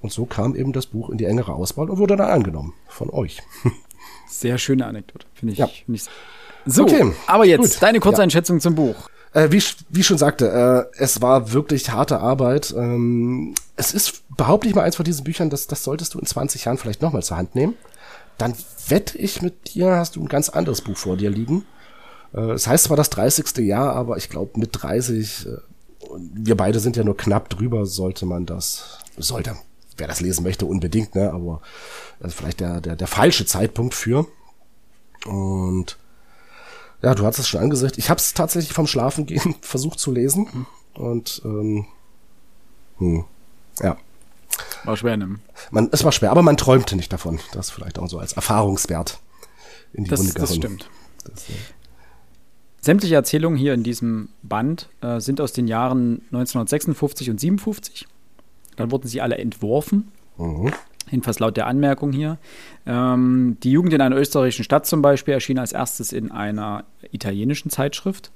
[0.00, 3.08] Und so kam eben das Buch in die engere Auswahl und wurde dann angenommen von
[3.10, 3.40] euch.
[4.28, 5.58] Sehr schöne Anekdote, finde ich.
[5.58, 5.68] Ja.
[5.68, 6.04] Find ich
[6.66, 7.82] so, okay, aber jetzt gut.
[7.82, 8.60] deine Kurzeinschätzung ja.
[8.60, 9.08] zum Buch.
[9.32, 12.74] Äh, wie, wie schon sagte, äh, es war wirklich harte Arbeit.
[12.76, 16.26] Ähm, es ist, behaupte ich mal, eins von diesen Büchern, das, das solltest du in
[16.26, 17.74] 20 Jahren vielleicht nochmal zur Hand nehmen.
[18.36, 18.54] Dann
[18.88, 21.64] wette ich mit dir, hast du ein ganz anderes Buch vor dir liegen
[22.32, 23.58] es heißt zwar das 30.
[23.58, 25.56] Jahr, aber ich glaube mit 30, äh,
[26.34, 29.56] wir beide sind ja nur knapp drüber, sollte man das, sollte,
[29.96, 31.32] wer das lesen möchte, unbedingt, ne?
[31.32, 31.60] aber
[32.20, 34.26] das ist vielleicht der, der, der falsche Zeitpunkt für.
[35.26, 35.96] Und
[37.02, 37.98] ja, du hast es schon angesagt.
[37.98, 40.66] Ich habe es tatsächlich vom Schlafengehen versucht zu lesen.
[40.94, 41.86] Und ähm,
[42.98, 43.24] hm,
[43.80, 43.96] ja.
[44.84, 45.38] War schwer, ne?
[45.70, 47.38] Man, es war schwer, aber man träumte nicht davon.
[47.52, 49.20] Das vielleicht auch so als Erfahrungswert
[49.92, 50.90] in die das, Runde Das stimmt.
[51.24, 51.54] Das, ja.
[52.88, 58.08] Sämtliche Erzählungen hier in diesem Band äh, sind aus den Jahren 1956 und 57.
[58.76, 60.10] Dann wurden sie alle entworfen.
[60.38, 60.72] Mhm.
[61.10, 62.38] Jedenfalls laut der Anmerkung hier.
[62.86, 67.68] Ähm, die Jugend in einer österreichischen Stadt zum Beispiel erschien als erstes in einer italienischen
[67.68, 68.30] Zeitschrift.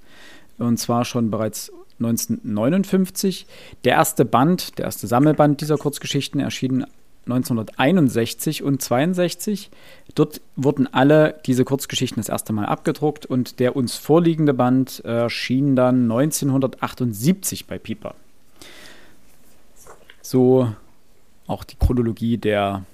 [0.59, 3.47] Und zwar schon bereits 1959.
[3.85, 6.85] Der erste Band, der erste Sammelband dieser Kurzgeschichten erschien
[7.27, 9.71] 1961 und 62.
[10.15, 15.77] Dort wurden alle diese Kurzgeschichten das erste Mal abgedruckt und der uns vorliegende Band erschien
[15.77, 18.15] dann 1978 bei Piper.
[20.21, 20.73] So
[21.47, 22.85] auch die Chronologie der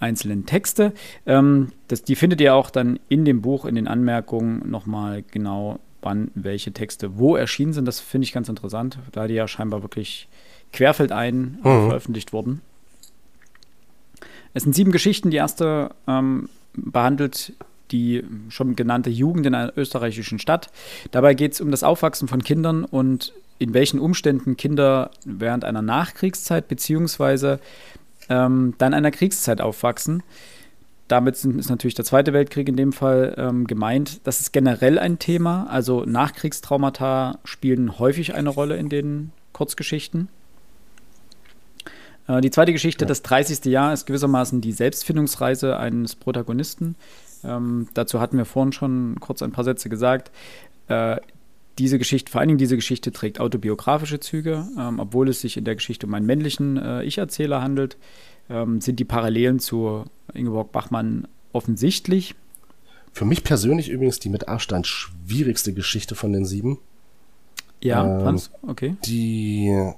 [0.00, 0.92] einzelnen Texte.
[1.26, 5.78] Ähm, das, die findet ihr auch dann in dem Buch, in den Anmerkungen nochmal genau,
[6.02, 7.86] wann welche Texte wo erschienen sind.
[7.86, 10.28] Das finde ich ganz interessant, da die ja scheinbar wirklich
[10.72, 11.88] querfeldein mhm.
[11.88, 12.60] veröffentlicht wurden.
[14.54, 15.30] Es sind sieben Geschichten.
[15.30, 17.52] Die erste ähm, behandelt
[17.90, 20.70] die schon genannte Jugend in einer österreichischen Stadt.
[21.10, 25.82] Dabei geht es um das Aufwachsen von Kindern und in welchen Umständen Kinder während einer
[25.82, 27.60] Nachkriegszeit beziehungsweise
[28.28, 30.22] ähm, dann einer Kriegszeit aufwachsen.
[31.08, 34.26] Damit sind, ist natürlich der Zweite Weltkrieg in dem Fall ähm, gemeint.
[34.26, 35.66] Das ist generell ein Thema.
[35.68, 40.28] Also Nachkriegstraumata spielen häufig eine Rolle in den Kurzgeschichten.
[42.26, 43.08] Äh, die zweite Geschichte, ja.
[43.08, 43.64] das 30.
[43.66, 46.96] Jahr, ist gewissermaßen die Selbstfindungsreise eines Protagonisten.
[47.44, 50.30] Ähm, dazu hatten wir vorhin schon kurz ein paar Sätze gesagt.
[50.88, 51.16] Äh,
[51.78, 55.64] diese Geschichte, vor allen Dingen diese Geschichte trägt autobiografische Züge, ähm, obwohl es sich in
[55.64, 57.96] der Geschichte um einen männlichen äh, Ich-Erzähler handelt,
[58.48, 62.34] ähm, sind die Parallelen zu Ingeborg Bachmann offensichtlich.
[63.12, 66.78] Für mich persönlich übrigens die mit Abstand schwierigste Geschichte von den sieben.
[67.82, 68.96] Ja, ähm, Hans, okay.
[69.04, 69.92] Die,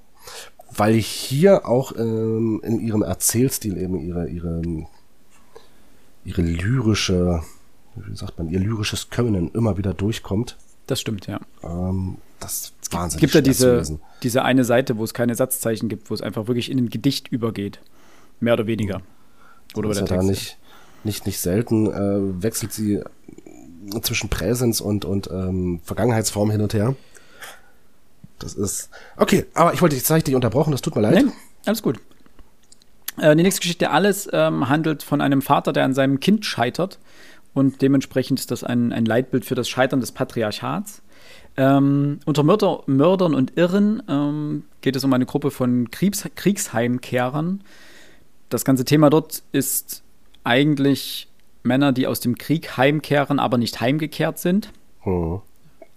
[0.76, 4.62] weil hier auch ähm, in ihrem Erzählstil eben ihre, ihre,
[6.24, 7.42] ihre lyrische,
[7.94, 10.56] wie sagt man, ihr lyrisches Können immer wieder durchkommt.
[10.86, 11.40] Das stimmt, ja.
[11.62, 16.10] Ähm, das ist wahnsinnig Gibt ja diese, diese eine Seite, wo es keine Satzzeichen gibt,
[16.10, 17.80] wo es einfach wirklich in ein Gedicht übergeht.
[18.40, 19.00] Mehr oder weniger.
[19.74, 20.58] Oder das ist ja da nicht,
[21.04, 23.02] nicht, nicht selten äh, wechselt sie
[24.02, 26.94] zwischen Präsens und, und ähm, Vergangenheitsform hin und her.
[28.38, 28.90] Das ist.
[29.16, 31.24] Okay, aber ich wollte dich zeitlich unterbrochen, das tut mir leid.
[31.24, 31.32] Nee,
[31.64, 31.98] alles gut.
[33.18, 36.98] Äh, die nächste Geschichte, alles ähm, handelt von einem Vater, der an seinem Kind scheitert
[37.54, 41.00] und dementsprechend ist das ein, ein Leitbild für das Scheitern des Patriarchats.
[41.56, 47.62] Ähm, unter Mörder, Mördern und Irren ähm, geht es um eine Gruppe von Kriegs Kriegsheimkehrern.
[48.50, 50.02] Das ganze Thema dort ist
[50.44, 51.28] eigentlich
[51.62, 54.70] Männer, die aus dem Krieg heimkehren, aber nicht heimgekehrt sind.
[55.06, 55.40] Mhm.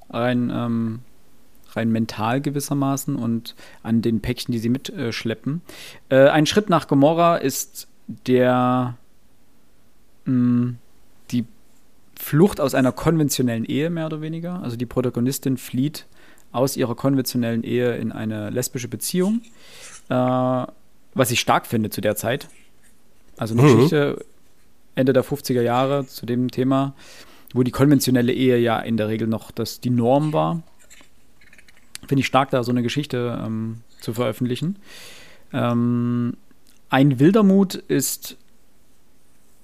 [0.10, 1.00] Rein, ähm,
[1.76, 5.62] rein mental gewissermaßen und an den Päckchen, die sie mitschleppen.
[6.10, 8.98] Äh, ein Schritt nach Gomorra ist der
[10.26, 10.78] mh, mm,
[12.20, 14.62] Flucht aus einer konventionellen Ehe, mehr oder weniger.
[14.62, 16.06] Also die Protagonistin flieht
[16.52, 19.42] aus ihrer konventionellen Ehe in eine lesbische Beziehung,
[20.10, 22.50] äh, was ich stark finde zu der Zeit.
[23.38, 23.76] Also eine mhm.
[23.76, 24.26] Geschichte
[24.96, 26.94] Ende der 50er Jahre zu dem Thema,
[27.54, 30.62] wo die konventionelle Ehe ja in der Regel noch das, die Norm war.
[32.08, 34.78] Finde ich stark, da so eine Geschichte ähm, zu veröffentlichen.
[35.54, 36.36] Ähm,
[36.90, 38.38] ein Wildermut ist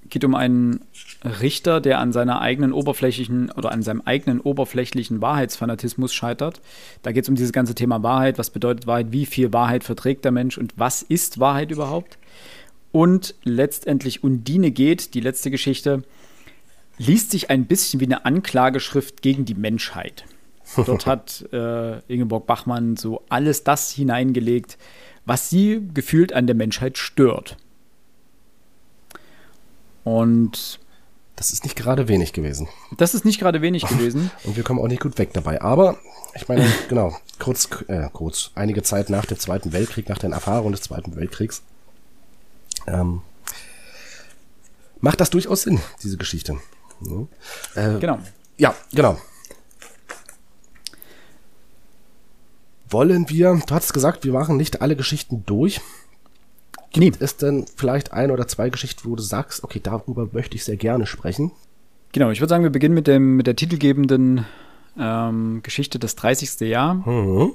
[0.09, 0.81] geht um einen
[1.23, 6.61] Richter, der an seiner eigenen oberflächlichen oder an seinem eigenen oberflächlichen Wahrheitsfanatismus scheitert.
[7.01, 8.37] Da geht es um dieses ganze Thema Wahrheit.
[8.37, 9.11] Was bedeutet Wahrheit?
[9.11, 12.17] Wie viel Wahrheit verträgt der Mensch und was ist Wahrheit überhaupt?
[12.91, 16.03] Und letztendlich Undine geht, die letzte Geschichte,
[16.97, 20.25] liest sich ein bisschen wie eine Anklageschrift gegen die Menschheit.
[20.75, 24.77] Dort hat äh, Ingeborg Bachmann so alles das hineingelegt,
[25.25, 27.57] was sie gefühlt an der Menschheit stört.
[30.03, 30.79] Und
[31.35, 32.67] das ist nicht gerade wenig gewesen.
[32.97, 34.31] Das ist nicht gerade wenig gewesen.
[34.43, 35.61] Und wir kommen auch nicht gut weg dabei.
[35.61, 35.97] Aber
[36.35, 40.71] ich meine, genau, kurz, äh, kurz, einige Zeit nach dem Zweiten Weltkrieg, nach den Erfahrungen
[40.71, 41.61] des Zweiten Weltkriegs,
[42.87, 43.21] ähm,
[44.99, 46.57] macht das durchaus Sinn, diese Geschichte.
[47.01, 47.95] Ja.
[47.95, 48.19] Äh, genau.
[48.57, 49.17] Ja, genau.
[52.95, 55.81] Wollen wir, du hast gesagt, wir machen nicht alle Geschichten durch.
[56.93, 60.63] Gibt es denn vielleicht ein oder zwei Geschichten, wo du sagst, okay, darüber möchte ich
[60.63, 61.51] sehr gerne sprechen?
[62.13, 64.45] Genau, ich würde sagen, wir beginnen mit, dem, mit der titelgebenden
[64.97, 66.61] ähm, Geschichte des 30.
[66.69, 66.93] Jahr.
[66.93, 67.51] Mhm.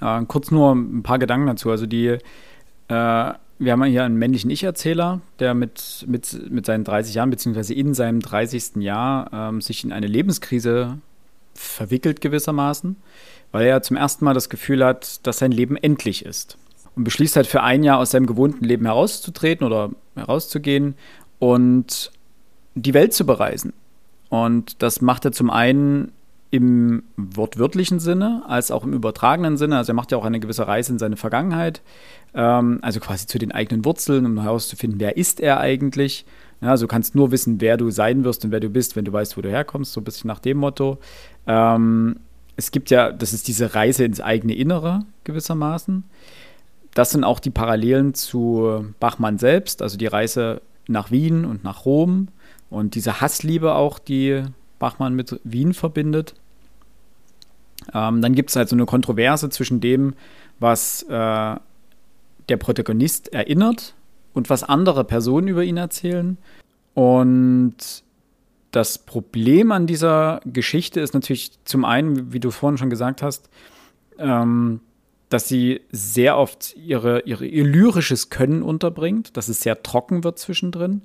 [0.00, 1.70] Äh, kurz nur ein paar Gedanken dazu.
[1.70, 2.18] Also die, äh,
[2.88, 3.36] wir
[3.68, 8.18] haben hier einen männlichen Ich-Erzähler, der mit, mit, mit seinen 30 Jahren, beziehungsweise in seinem
[8.18, 8.82] 30.
[8.82, 10.98] Jahr ähm, sich in eine Lebenskrise
[11.54, 12.96] verwickelt gewissermaßen,
[13.50, 16.58] weil er zum ersten Mal das Gefühl hat, dass sein Leben endlich ist.
[16.94, 20.94] Und beschließt halt für ein Jahr aus seinem gewohnten Leben herauszutreten oder herauszugehen
[21.38, 22.10] und
[22.74, 23.72] die Welt zu bereisen.
[24.28, 26.12] Und das macht er zum einen
[26.52, 29.78] im wortwörtlichen Sinne als auch im übertragenen Sinne.
[29.78, 31.80] Also er macht ja auch eine gewisse Reise in seine Vergangenheit,
[32.34, 36.26] ähm, also quasi zu den eigenen Wurzeln, um herauszufinden, wer ist er eigentlich.
[36.60, 39.06] Ja, also du kannst nur wissen, wer du sein wirst und wer du bist, wenn
[39.06, 40.98] du weißt, wo du herkommst, so ein bisschen nach dem Motto.
[41.46, 42.16] Ähm,
[42.56, 46.04] es gibt ja, das ist diese Reise ins eigene Innere gewissermaßen.
[46.94, 51.86] Das sind auch die Parallelen zu Bachmann selbst, also die Reise nach Wien und nach
[51.86, 52.28] Rom
[52.70, 54.42] und diese Hassliebe auch, die
[54.78, 56.34] Bachmann mit Wien verbindet.
[57.94, 60.14] Ähm, dann gibt es halt so eine Kontroverse zwischen dem,
[60.58, 61.56] was äh,
[62.48, 63.94] der Protagonist erinnert
[64.34, 66.36] und was andere Personen über ihn erzählen.
[66.94, 68.02] Und
[68.72, 73.48] das Problem an dieser Geschichte ist natürlich zum einen, wie du vorhin schon gesagt hast,
[74.18, 74.80] ähm,
[75.28, 80.38] dass sie sehr oft ihre, ihre, ihr lyrisches Können unterbringt, dass es sehr trocken wird
[80.38, 81.02] zwischendrin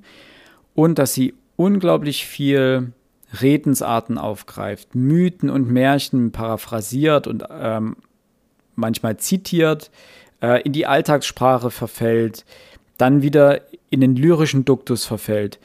[0.75, 2.93] und dass sie unglaublich viel
[3.41, 7.97] Redensarten aufgreift, Mythen und Märchen paraphrasiert und ähm,
[8.75, 9.91] manchmal zitiert,
[10.41, 12.45] äh, in die Alltagssprache verfällt,
[12.97, 15.59] dann wieder in den lyrischen Duktus verfällt.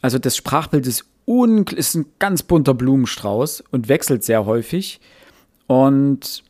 [0.00, 1.04] Also das Sprachbild ist,
[1.72, 5.00] ist ein ganz bunter Blumenstrauß und wechselt sehr häufig.
[5.66, 6.44] Und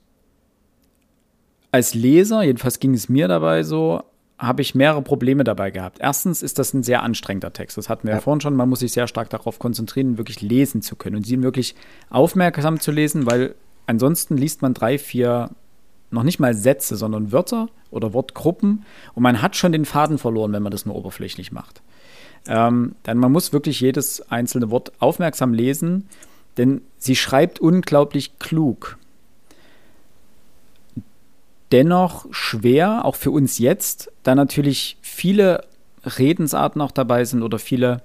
[1.71, 4.03] als Leser, jedenfalls ging es mir dabei so,
[4.39, 5.99] habe ich mehrere Probleme dabei gehabt.
[6.01, 7.79] Erstens ist das ein sehr anstrengender Text.
[7.79, 8.21] Das hatten wir ja.
[8.21, 8.57] vorhin schon.
[8.57, 11.75] Man muss sich sehr stark darauf konzentrieren, wirklich lesen zu können und sie wirklich
[12.11, 13.55] aufmerksam zu lesen, weil
[13.87, 15.51] ansonsten liest man drei, vier,
[16.11, 18.85] noch nicht mal Sätze, sondern Wörter oder Wortgruppen
[19.15, 21.83] und man hat schon den Faden verloren, wenn man das nur oberflächlich macht.
[22.47, 26.09] Ähm, dann man muss wirklich jedes einzelne Wort aufmerksam lesen,
[26.57, 28.99] denn sie schreibt unglaublich klug
[31.75, 35.65] dennoch schwer, auch für uns jetzt, da natürlich viele
[36.05, 38.01] Redensarten auch dabei sind oder viele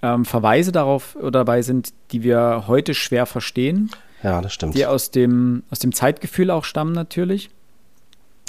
[0.00, 3.90] ähm, Verweise darauf dabei sind, die wir heute schwer verstehen.
[4.22, 4.74] Ja, das stimmt.
[4.74, 7.50] Die aus dem, aus dem Zeitgefühl auch stammen natürlich.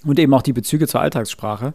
[0.06, 1.74] Und eben auch die Bezüge zur Alltagssprache.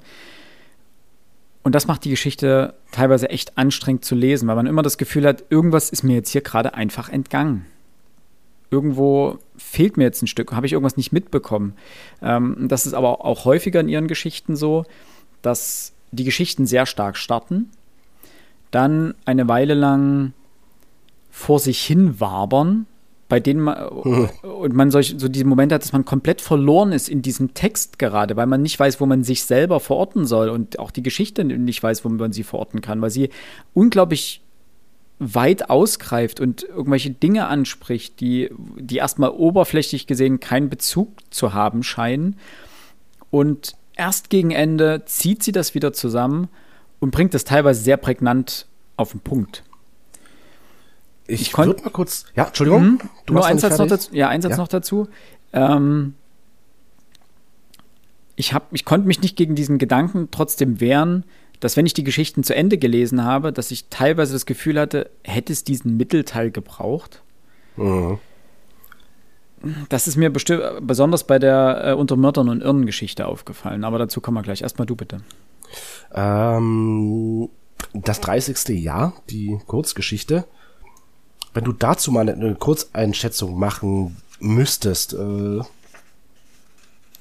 [1.62, 5.27] Und das macht die Geschichte teilweise echt anstrengend zu lesen, weil man immer das Gefühl
[5.27, 7.66] hat, irgendwas ist mir jetzt hier gerade einfach entgangen
[8.71, 11.75] irgendwo fehlt mir jetzt ein Stück, habe ich irgendwas nicht mitbekommen.
[12.23, 14.85] Ähm, das ist aber auch häufiger in ihren Geschichten so,
[15.42, 17.71] dass die Geschichten sehr stark starten,
[18.71, 20.33] dann eine Weile lang
[21.31, 22.87] vor sich hin wabern,
[23.29, 24.29] bei denen man mhm.
[24.43, 27.99] und man solch, so diese Momente hat, dass man komplett verloren ist in diesem Text
[27.99, 31.45] gerade, weil man nicht weiß, wo man sich selber verorten soll und auch die Geschichte
[31.45, 33.31] nicht weiß, wo man sie verorten kann, weil sie
[33.75, 34.43] unglaublich
[35.19, 41.83] weit ausgreift und irgendwelche Dinge anspricht, die, die erstmal oberflächlich gesehen keinen Bezug zu haben
[41.83, 42.37] scheinen.
[43.31, 46.49] Und erst gegen Ende zieht sie das wieder zusammen
[47.01, 49.64] und bringt das teilweise sehr prägnant auf den Punkt.
[51.29, 52.25] Ich, ich würde mal kurz.
[52.35, 52.95] Ja, Entschuldigung.
[52.95, 54.14] Mh, du nur ein Satz noch dazu.
[54.14, 54.57] Ja, ein Satz ja.
[54.57, 55.09] noch dazu.
[55.53, 56.14] Ähm,
[58.35, 61.25] ich, hab, ich konnte mich nicht gegen diesen Gedanken trotzdem wehren,
[61.61, 65.11] dass wenn ich die Geschichten zu Ende gelesen habe, dass ich teilweise das Gefühl hatte,
[65.23, 67.23] hätte es diesen Mittelteil gebraucht.
[67.77, 68.19] Mhm.
[69.88, 73.99] Das ist mir bestimmt besonders bei der äh, Unter Mördern und Irren Geschichte aufgefallen, aber
[73.99, 74.62] dazu kommen wir gleich.
[74.62, 75.19] Erstmal du bitte.
[76.14, 77.49] Ähm,
[77.93, 78.69] das 30.
[78.83, 80.47] Jahr, die Kurzgeschichte.
[81.54, 85.61] Wenn du dazu mal eine, Kurzeinschätzung machen müsstest, äh,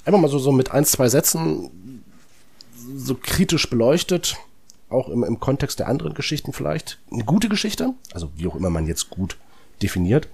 [0.06, 2.04] einfach mal so, so mit ein, zwei Sätzen,
[2.96, 4.38] so kritisch beleuchtet,
[4.90, 7.00] auch im, im Kontext der anderen Geschichten vielleicht.
[7.12, 9.38] Eine gute Geschichte, also wie auch immer man jetzt gut
[9.82, 10.28] definiert.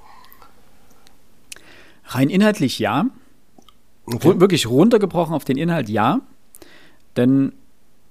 [2.06, 3.06] Rein inhaltlich ja.
[4.06, 4.40] Okay.
[4.40, 6.22] Wirklich runtergebrochen auf den Inhalt ja.
[7.16, 7.54] Denn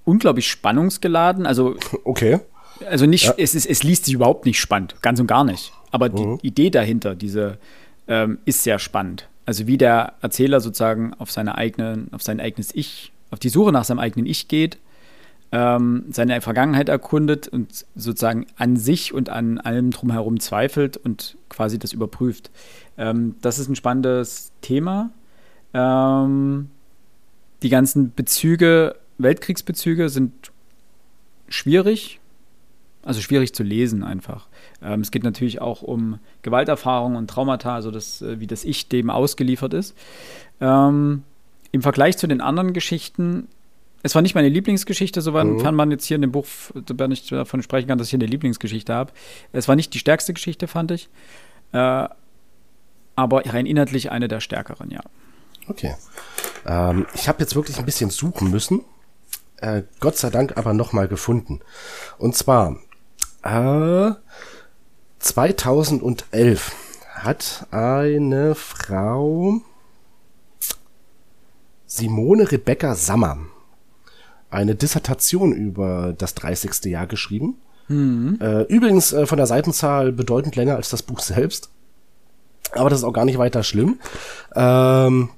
[0.05, 1.47] unglaublich spannungsgeladen.
[1.47, 2.41] Also, okay.
[2.89, 3.35] Also nicht, ja.
[3.37, 5.73] es, ist, es liest sich überhaupt nicht spannend, ganz und gar nicht.
[5.91, 6.39] Aber die mhm.
[6.43, 7.59] Idee dahinter, diese,
[8.09, 9.29] ähm, ist sehr spannend.
[9.45, 13.73] Also wie der Erzähler sozusagen auf seine eigene, auf sein eigenes Ich auf die Suche
[13.73, 14.79] nach seinem eigenen Ich geht,
[15.51, 21.79] ähm, seine Vergangenheit erkundet und sozusagen an sich und an allem drumherum zweifelt und quasi
[21.79, 22.51] das überprüft.
[22.99, 25.11] Ähm, das ist ein spannendes Thema.
[25.75, 26.71] Ähm,
[27.63, 30.53] die ganzen Bezüge, Weltkriegsbezüge sind
[31.49, 32.21] schwierig,
[33.05, 34.47] Also schwierig zu lesen einfach.
[34.83, 38.89] Ähm, es geht natürlich auch um Gewalterfahrungen und Traumata, also das, äh, wie das Ich
[38.89, 39.97] dem ausgeliefert ist.
[40.61, 41.25] Ähm,
[41.73, 43.49] Im Vergleich zu den anderen Geschichten,
[44.05, 45.75] es war nicht meine Lieblingsgeschichte, sofern mhm.
[45.75, 46.47] man jetzt hier in dem Buch
[47.11, 49.13] ich davon sprechen kann, dass ich hier eine Lieblingsgeschichte habe.
[49.53, 51.09] Es war nicht die stärkste Geschichte, fand ich.
[51.73, 52.09] Äh,
[53.15, 55.01] aber rein inhaltlich eine der stärkeren, ja.
[55.69, 55.95] Okay.
[56.67, 58.85] Ähm, ich habe jetzt wirklich ein bisschen suchen müssen.
[59.59, 61.61] Äh, Gott sei Dank aber nochmal gefunden.
[62.19, 62.79] Und zwar
[63.43, 64.13] äh,
[65.19, 66.73] 2011
[67.15, 69.61] hat eine Frau
[71.87, 73.39] Simone Rebecca Sammer
[74.51, 76.85] eine Dissertation über das 30.
[76.85, 77.57] Jahr geschrieben.
[77.89, 78.39] Mhm.
[78.41, 81.71] Äh, übrigens äh, von der Seitenzahl bedeutend länger als das Buch selbst.
[82.73, 83.99] Aber das ist auch gar nicht weiter schlimm.
[84.55, 85.31] Ähm,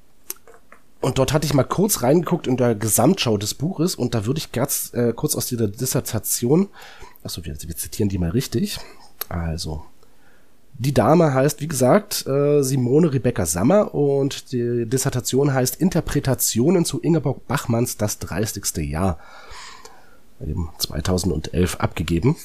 [1.00, 4.38] und dort hatte ich mal kurz reingeguckt in der Gesamtschau des Buches und da würde
[4.38, 6.68] ich ganz äh, kurz aus dieser Dissertation,
[7.24, 8.78] achso, wir, wir zitieren die mal richtig.
[9.28, 9.84] Also,
[10.76, 17.00] die Dame heißt, wie gesagt, äh, Simone Rebecca Sammer und die Dissertation heißt Interpretationen zu
[17.00, 18.76] Ingeborg Bachmanns Das 30.
[18.88, 19.18] Jahr.
[20.40, 22.36] Eben 2011 abgegeben.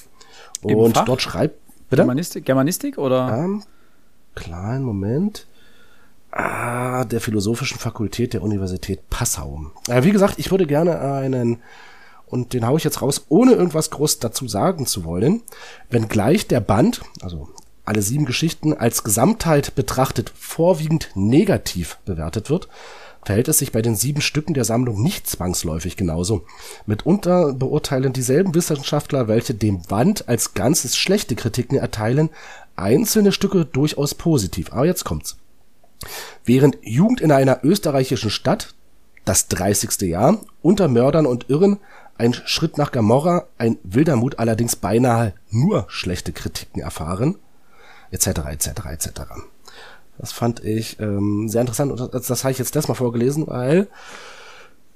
[0.62, 1.06] und Fach?
[1.06, 1.60] dort schreibt.
[1.90, 2.04] Bitte?
[2.04, 3.36] Germanistik, Germanistik oder?
[3.36, 3.64] Ähm,
[4.36, 5.48] kleinen Moment.
[6.32, 9.72] Ah, der Philosophischen Fakultät der Universität Passau.
[9.88, 11.58] Ja, wie gesagt, ich würde gerne einen,
[12.30, 15.42] und den haue ich jetzt raus, ohne irgendwas groß dazu sagen zu wollen,
[15.90, 17.50] wenngleich der Band, also
[17.86, 22.68] alle sieben Geschichten, als Gesamtheit betrachtet vorwiegend negativ bewertet wird,
[23.24, 26.46] verhält es sich bei den sieben Stücken der Sammlung nicht zwangsläufig genauso.
[26.86, 32.30] Mitunter beurteilen dieselben Wissenschaftler, welche dem Band als Ganzes schlechte Kritiken erteilen,
[32.76, 34.72] einzelne Stücke durchaus positiv.
[34.72, 35.38] Aber jetzt kommt's.
[36.46, 38.74] Während Jugend in einer österreichischen Stadt
[39.26, 40.02] (das 30.
[40.08, 41.80] Jahr) unter Mördern und Irren,
[42.20, 47.38] Ein Schritt nach Gomorrha, ein wilder Mut allerdings beinahe nur schlechte Kritiken erfahren,
[48.12, 48.28] etc.
[48.50, 48.68] etc.
[48.92, 49.10] etc.
[50.18, 53.48] Das fand ich ähm, sehr interessant und das, das habe ich jetzt das mal vorgelesen,
[53.48, 53.88] weil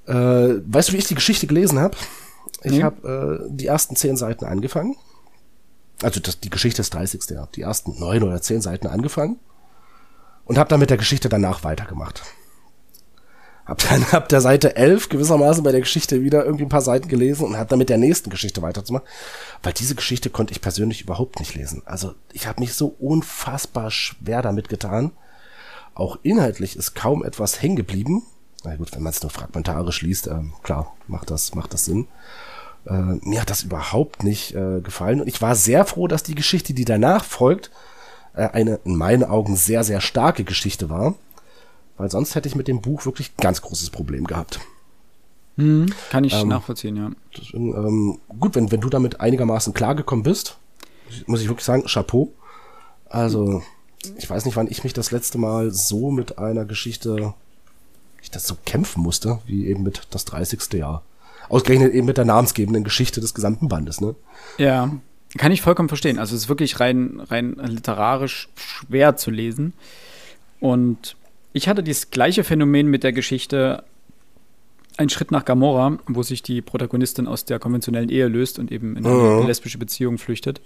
[0.06, 0.14] äh,
[0.66, 1.96] weißt du, wie ich die Geschichte gelesen habe?
[2.62, 2.84] Ich mhm.
[2.84, 4.98] habe äh, die ersten zehn Seiten angefangen.
[6.02, 7.30] Also das, die Geschichte des 30.
[7.30, 7.48] Jahr.
[7.56, 9.40] Die ersten neun oder zehn Seiten angefangen
[10.44, 12.22] und habe dann mit der Geschichte danach weitergemacht.
[13.66, 17.08] Hab dann ab der Seite 11 gewissermaßen bei der Geschichte wieder irgendwie ein paar Seiten
[17.08, 19.08] gelesen und hab dann mit der nächsten Geschichte weiterzumachen,
[19.62, 21.82] weil diese Geschichte konnte ich persönlich überhaupt nicht lesen.
[21.86, 25.12] Also ich habe mich so unfassbar schwer damit getan.
[25.96, 28.24] Auch inhaltlich ist kaum etwas hängen geblieben.
[28.64, 32.08] Na gut, wenn man es nur fragmentarisch liest, äh, klar, macht das, macht das Sinn.
[32.86, 36.36] Äh, mir hat das überhaupt nicht äh, gefallen und ich war sehr froh, dass die
[36.36, 37.72] Geschichte, die danach folgt,
[38.34, 41.16] äh, eine in meinen Augen sehr, sehr starke Geschichte war.
[41.98, 44.60] Weil sonst hätte ich mit dem Buch wirklich ganz großes Problem gehabt.
[45.58, 47.12] Hm, kann ich ähm, nachvollziehen, ja.
[47.38, 50.58] Deswegen, ähm, gut, wenn, wenn du damit einigermaßen klargekommen bist,
[51.28, 52.34] muss ich wirklich sagen, Chapeau.
[53.08, 53.62] Also,
[54.18, 57.34] ich weiß nicht, wann ich mich das letzte Mal so mit einer Geschichte,
[58.22, 60.74] ich das so kämpfen musste, wie eben mit das 30.
[60.74, 61.04] Jahr.
[61.50, 64.16] Ausgerechnet eben mit der namensgebenden Geschichte des gesamten Bandes, ne?
[64.58, 64.92] Ja,
[65.38, 66.20] kann ich vollkommen verstehen.
[66.20, 69.74] Also es ist wirklich rein, rein literarisch schwer zu lesen.
[70.60, 71.16] Und
[71.54, 73.84] ich hatte dieses gleiche Phänomen mit der Geschichte
[74.98, 78.96] Ein Schritt nach Gamora, wo sich die Protagonistin aus der konventionellen Ehe löst und eben
[78.96, 79.48] in eine mhm.
[79.48, 80.62] lesbische Beziehung flüchtet.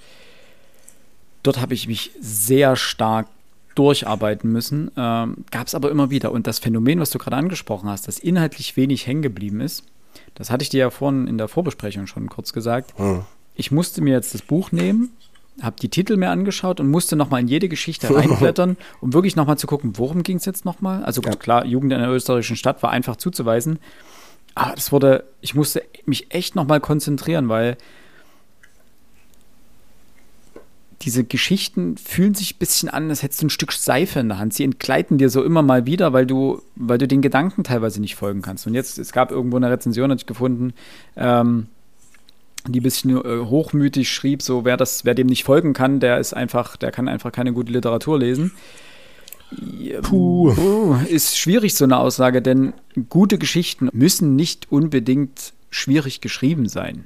[1.44, 3.28] Dort habe ich mich sehr stark
[3.76, 4.92] durcharbeiten müssen.
[4.98, 6.32] Ähm, Gab es aber immer wieder.
[6.32, 9.84] Und das Phänomen, was du gerade angesprochen hast, dass inhaltlich wenig hängen geblieben ist,
[10.36, 13.00] das hatte ich dir ja vorhin in der Vorbesprechung schon kurz gesagt.
[13.00, 13.24] Mhm
[13.58, 15.10] ich musste mir jetzt das Buch nehmen,
[15.62, 19.58] habe die Titel mir angeschaut und musste nochmal in jede Geschichte reinblättern, um wirklich nochmal
[19.58, 21.04] zu gucken, worum ging es jetzt nochmal.
[21.04, 21.32] Also ja.
[21.32, 23.80] klar, Jugend in einer österreichischen Stadt war einfach zuzuweisen.
[24.56, 27.78] Aber das wurde, ich musste mich echt nochmal konzentrieren, weil
[31.04, 34.40] diese Geschichten fühlen sich ein bisschen an, als hättest du ein Stück Seife in der
[34.40, 34.54] Hand.
[34.54, 38.16] Sie entgleiten dir so immer mal wieder, weil du, weil du den Gedanken teilweise nicht
[38.16, 38.66] folgen kannst.
[38.66, 40.74] Und jetzt, es gab irgendwo eine Rezension, hatte ich gefunden,
[41.16, 41.68] ähm,
[42.74, 46.20] die ein bisschen äh, hochmütig schrieb, so wer das, wer dem nicht folgen kann, der
[46.20, 48.52] ist einfach, der kann einfach keine gute Literatur lesen.
[50.02, 50.54] Puh.
[50.54, 50.96] Puh.
[51.08, 52.74] Ist schwierig, so eine Aussage, denn
[53.10, 57.06] gute Geschichten müssen nicht unbedingt schwierig geschrieben sein.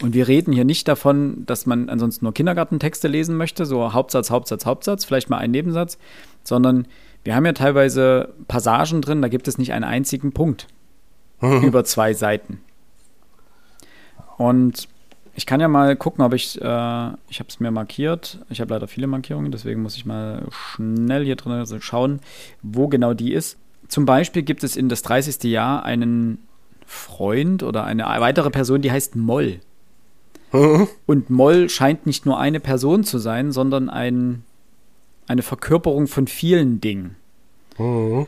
[0.00, 4.30] Und wir reden hier nicht davon, dass man ansonsten nur Kindergartentexte lesen möchte, so Hauptsatz,
[4.30, 5.98] Hauptsatz, Hauptsatz, vielleicht mal einen Nebensatz,
[6.42, 6.88] sondern
[7.22, 10.66] wir haben ja teilweise Passagen drin, da gibt es nicht einen einzigen Punkt
[11.40, 11.62] mhm.
[11.62, 12.60] über zwei Seiten.
[14.42, 14.88] Und
[15.34, 16.64] ich kann ja mal gucken, ob ich, äh,
[17.28, 18.38] ich habe es mir markiert.
[18.50, 22.18] Ich habe leider viele Markierungen, deswegen muss ich mal schnell hier drin schauen,
[22.60, 23.56] wo genau die ist.
[23.86, 25.44] Zum Beispiel gibt es in das 30.
[25.44, 26.38] Jahr einen
[26.86, 29.60] Freund oder eine weitere Person, die heißt Moll.
[31.06, 34.42] Und Moll scheint nicht nur eine Person zu sein, sondern ein,
[35.28, 37.14] eine Verkörperung von vielen Dingen.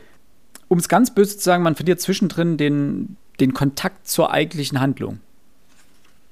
[0.67, 5.19] Um es ganz böse zu sagen, man verliert zwischendrin den, den Kontakt zur eigentlichen Handlung.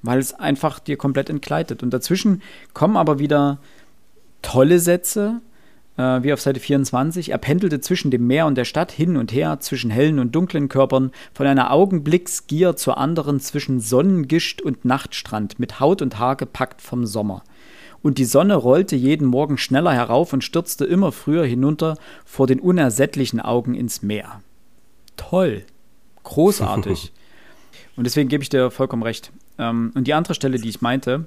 [0.04, 1.82] Weil es einfach dir komplett entgleitet.
[1.82, 2.42] Und dazwischen
[2.74, 3.58] kommen aber wieder
[4.42, 5.40] tolle Sätze,
[5.96, 7.30] äh, wie auf Seite 24.
[7.30, 10.68] Er pendelte zwischen dem Meer und der Stadt hin und her, zwischen hellen und dunklen
[10.68, 16.82] Körpern, von einer Augenblicksgier zur anderen, zwischen Sonnengischt und Nachtstrand, mit Haut und Haar gepackt
[16.82, 17.42] vom Sommer.
[18.02, 21.96] Und die Sonne rollte jeden Morgen schneller herauf und stürzte immer früher hinunter
[22.26, 24.42] vor den unersättlichen Augen ins Meer.
[25.16, 25.64] Toll.
[26.22, 27.12] Großartig.
[27.96, 29.32] und deswegen gebe ich dir vollkommen recht.
[29.58, 31.26] Ähm, und die andere Stelle, die ich meinte,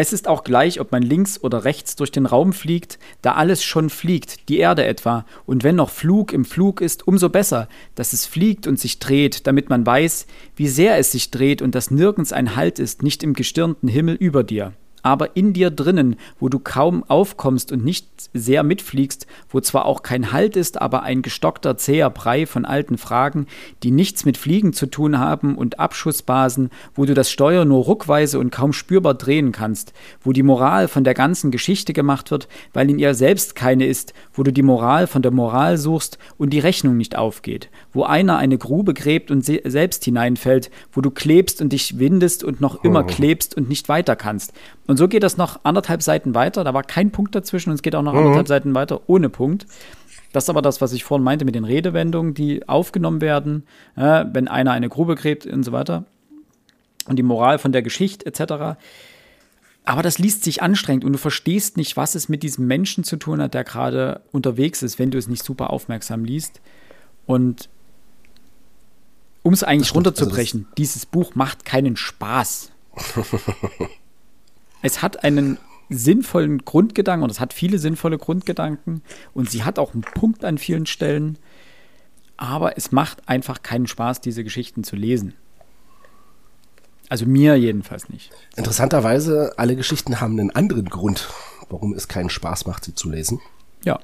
[0.00, 3.64] es ist auch gleich, ob man links oder rechts durch den Raum fliegt, da alles
[3.64, 8.12] schon fliegt, die Erde etwa, und wenn noch Flug im Flug ist, umso besser, dass
[8.12, 11.90] es fliegt und sich dreht, damit man weiß, wie sehr es sich dreht und dass
[11.90, 14.72] nirgends ein Halt ist, nicht im gestirnten Himmel über dir
[15.08, 20.02] aber in dir drinnen, wo du kaum aufkommst und nicht sehr mitfliegst, wo zwar auch
[20.02, 23.46] kein Halt ist, aber ein gestockter, zäher Brei von alten Fragen,
[23.82, 28.38] die nichts mit Fliegen zu tun haben und Abschussbasen, wo du das Steuer nur ruckweise
[28.38, 32.90] und kaum spürbar drehen kannst, wo die Moral von der ganzen Geschichte gemacht wird, weil
[32.90, 36.58] in ihr selbst keine ist, wo du die Moral von der Moral suchst und die
[36.58, 41.62] Rechnung nicht aufgeht, wo einer eine Grube gräbt und se selbst hineinfällt, wo du klebst
[41.62, 43.06] und dich windest und noch immer oh.
[43.06, 44.52] klebst und nicht weiter kannst,
[44.88, 46.64] und so geht das noch anderthalb Seiten weiter.
[46.64, 48.20] Da war kein Punkt dazwischen und es geht auch noch mhm.
[48.20, 49.66] anderthalb Seiten weiter ohne Punkt.
[50.32, 53.66] Das ist aber das, was ich vorhin meinte mit den Redewendungen, die aufgenommen werden,
[53.96, 56.04] äh, wenn einer eine Grube gräbt und so weiter.
[57.06, 58.78] Und die Moral von der Geschichte etc.
[59.84, 63.16] Aber das liest sich anstrengend und du verstehst nicht, was es mit diesem Menschen zu
[63.16, 66.62] tun hat, der gerade unterwegs ist, wenn du es nicht super aufmerksam liest.
[67.26, 67.68] Und
[69.42, 72.70] um es eigentlich runterzubrechen, also dieses Buch macht keinen Spaß.
[74.82, 75.58] es hat einen
[75.90, 79.02] sinnvollen Grundgedanken und es hat viele sinnvolle Grundgedanken
[79.34, 81.38] und sie hat auch einen Punkt an vielen Stellen,
[82.36, 85.34] aber es macht einfach keinen Spaß, diese Geschichten zu lesen.
[87.08, 88.30] Also mir jedenfalls nicht.
[88.56, 91.28] Interessanterweise, alle Geschichten haben einen anderen Grund,
[91.70, 93.40] warum es keinen Spaß macht, sie zu lesen.
[93.84, 93.98] Ja.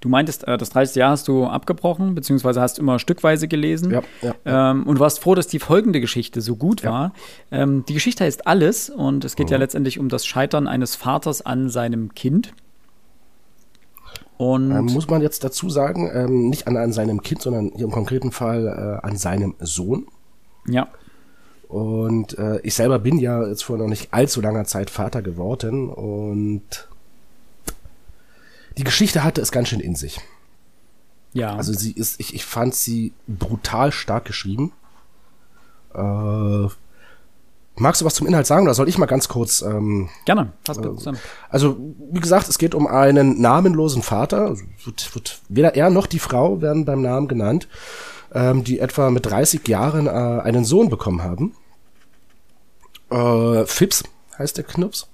[0.00, 0.96] Du meintest, äh, das 30.
[0.96, 3.92] Jahr hast du abgebrochen, beziehungsweise hast immer stückweise gelesen.
[3.92, 4.70] Ja, ja, ja.
[4.70, 7.12] Ähm, und warst froh, dass die folgende Geschichte so gut war.
[7.50, 9.52] Ähm, die Geschichte heißt Alles und es geht mhm.
[9.52, 12.54] ja letztendlich um das Scheitern eines Vaters an seinem Kind.
[14.38, 17.84] Und ähm, muss man jetzt dazu sagen, ähm, nicht an, an seinem Kind, sondern hier
[17.84, 18.66] im konkreten Fall
[19.02, 20.06] äh, an seinem Sohn.
[20.66, 20.88] Ja.
[21.68, 25.90] Und äh, ich selber bin ja jetzt vor noch nicht allzu langer Zeit Vater geworden
[25.90, 26.88] und
[28.76, 30.20] die Geschichte hatte es ganz schön in sich.
[31.32, 31.54] Ja.
[31.56, 34.72] Also sie ist, ich, ich fand sie brutal stark geschrieben.
[35.94, 36.68] Äh,
[37.76, 39.62] magst du was zum Inhalt sagen oder soll ich mal ganz kurz?
[39.62, 41.18] Ähm, Gerne, fass bitte zusammen.
[41.48, 41.76] Also,
[42.12, 44.46] wie gesagt, es geht um einen namenlosen Vater.
[44.46, 47.68] Also, wird, wird, weder er noch die Frau werden beim Namen genannt,
[48.32, 51.54] ähm, die etwa mit 30 Jahren äh, einen Sohn bekommen haben.
[53.10, 54.04] Äh, Fips
[54.38, 55.08] heißt der Knups.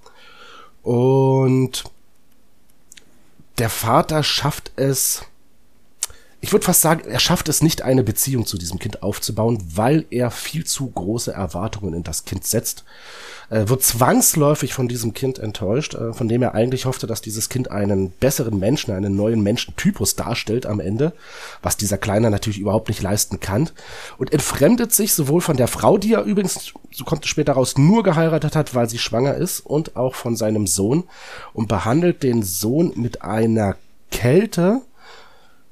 [0.82, 1.84] Und
[3.58, 5.24] der Vater schafft es,
[6.40, 10.04] ich würde fast sagen, er schafft es nicht, eine Beziehung zu diesem Kind aufzubauen, weil
[10.10, 12.84] er viel zu große Erwartungen in das Kind setzt.
[13.48, 17.48] Er wird zwangsläufig von diesem Kind enttäuscht, äh, von dem er eigentlich hoffte, dass dieses
[17.48, 21.12] Kind einen besseren Menschen, einen neuen Menschentypus darstellt am Ende,
[21.62, 23.70] was dieser Kleine natürlich überhaupt nicht leisten kann.
[24.18, 27.78] Und entfremdet sich sowohl von der Frau, die er übrigens, so kommt es später raus,
[27.78, 31.04] nur geheiratet hat, weil sie schwanger ist, und auch von seinem Sohn
[31.54, 33.76] und behandelt den Sohn mit einer
[34.10, 34.82] Kälte,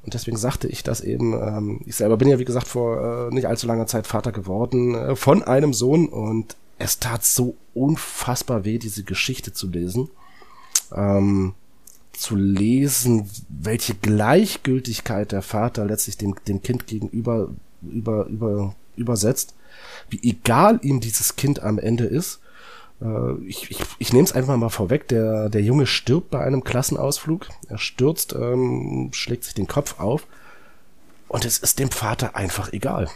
[0.05, 3.34] und deswegen sagte ich das eben, ähm, ich selber bin ja, wie gesagt, vor äh,
[3.34, 8.64] nicht allzu langer Zeit Vater geworden äh, von einem Sohn und es tat so unfassbar
[8.64, 10.11] weh, diese Geschichte zu lesen.
[10.92, 11.55] Ähm,
[12.12, 17.48] zu lesen, welche Gleichgültigkeit der Vater letztlich dem, dem Kind gegenüber
[17.82, 19.55] über, über, übersetzt,
[20.09, 22.40] wie egal ihm dieses Kind am Ende ist.
[23.05, 26.64] Äh, ich ich, ich nehme es einfach mal vorweg, der, der Junge stirbt bei einem
[26.64, 27.48] Klassenausflug.
[27.68, 30.26] Er stürzt, ähm, schlägt sich den Kopf auf
[31.28, 33.09] und es ist dem Vater einfach egal.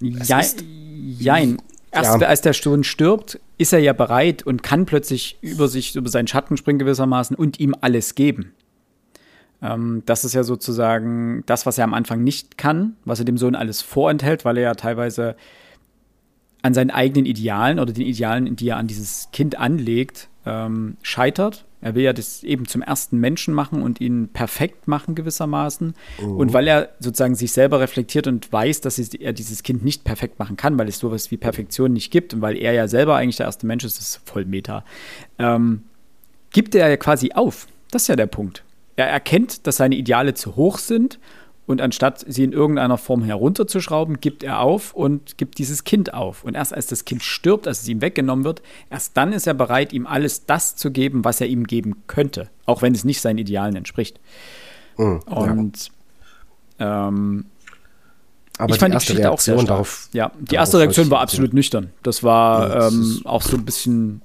[0.00, 0.40] Ja,
[1.18, 1.60] jein.
[1.92, 2.28] Erst ja.
[2.28, 6.28] als der Sohn stirbt, ist er ja bereit und kann plötzlich über sich, über seinen
[6.28, 8.52] Schatten springen gewissermaßen und ihm alles geben.
[9.60, 13.38] Ähm, das ist ja sozusagen das, was er am Anfang nicht kann, was er dem
[13.38, 15.34] Sohn alles vorenthält, weil er ja teilweise
[16.62, 21.64] an seinen eigenen Idealen oder den Idealen, die er an dieses Kind anlegt, ähm, scheitert.
[21.82, 25.94] Er will ja das eben zum ersten Menschen machen und ihn perfekt machen gewissermaßen.
[26.20, 26.36] Mhm.
[26.36, 30.38] Und weil er sozusagen sich selber reflektiert und weiß, dass er dieses Kind nicht perfekt
[30.38, 33.36] machen kann, weil es sowas wie Perfektion nicht gibt und weil er ja selber eigentlich
[33.36, 34.84] der erste Mensch ist, das ist voll Meta,
[35.38, 35.84] ähm,
[36.50, 37.66] gibt er ja quasi auf.
[37.90, 38.62] Das ist ja der Punkt.
[38.96, 41.18] Er erkennt, dass seine Ideale zu hoch sind
[41.70, 46.42] und anstatt sie in irgendeiner Form herunterzuschrauben, gibt er auf und gibt dieses Kind auf.
[46.42, 48.60] Und erst als das Kind stirbt, als es ihm weggenommen wird,
[48.90, 52.50] erst dann ist er bereit, ihm alles das zu geben, was er ihm geben könnte,
[52.66, 54.18] auch wenn es nicht seinen Idealen entspricht.
[54.98, 55.90] Mhm, und
[56.80, 57.08] ja.
[57.08, 57.46] ähm,
[58.58, 60.08] aber ich fand die erste die Reaktion auch sehr darauf.
[60.12, 61.90] Ja, die erste Reaktion war absolut nüchtern.
[62.02, 64.22] Das war ja, das ähm, auch so ein bisschen.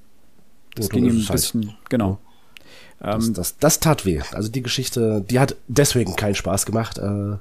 [0.74, 1.90] Das ging ihm ein bisschen, halt.
[1.90, 2.20] genau.
[3.00, 4.22] Das, ähm, das, das, tat weh.
[4.32, 6.98] Also die Geschichte, die hat deswegen keinen Spaß gemacht.
[6.98, 7.38] Äh,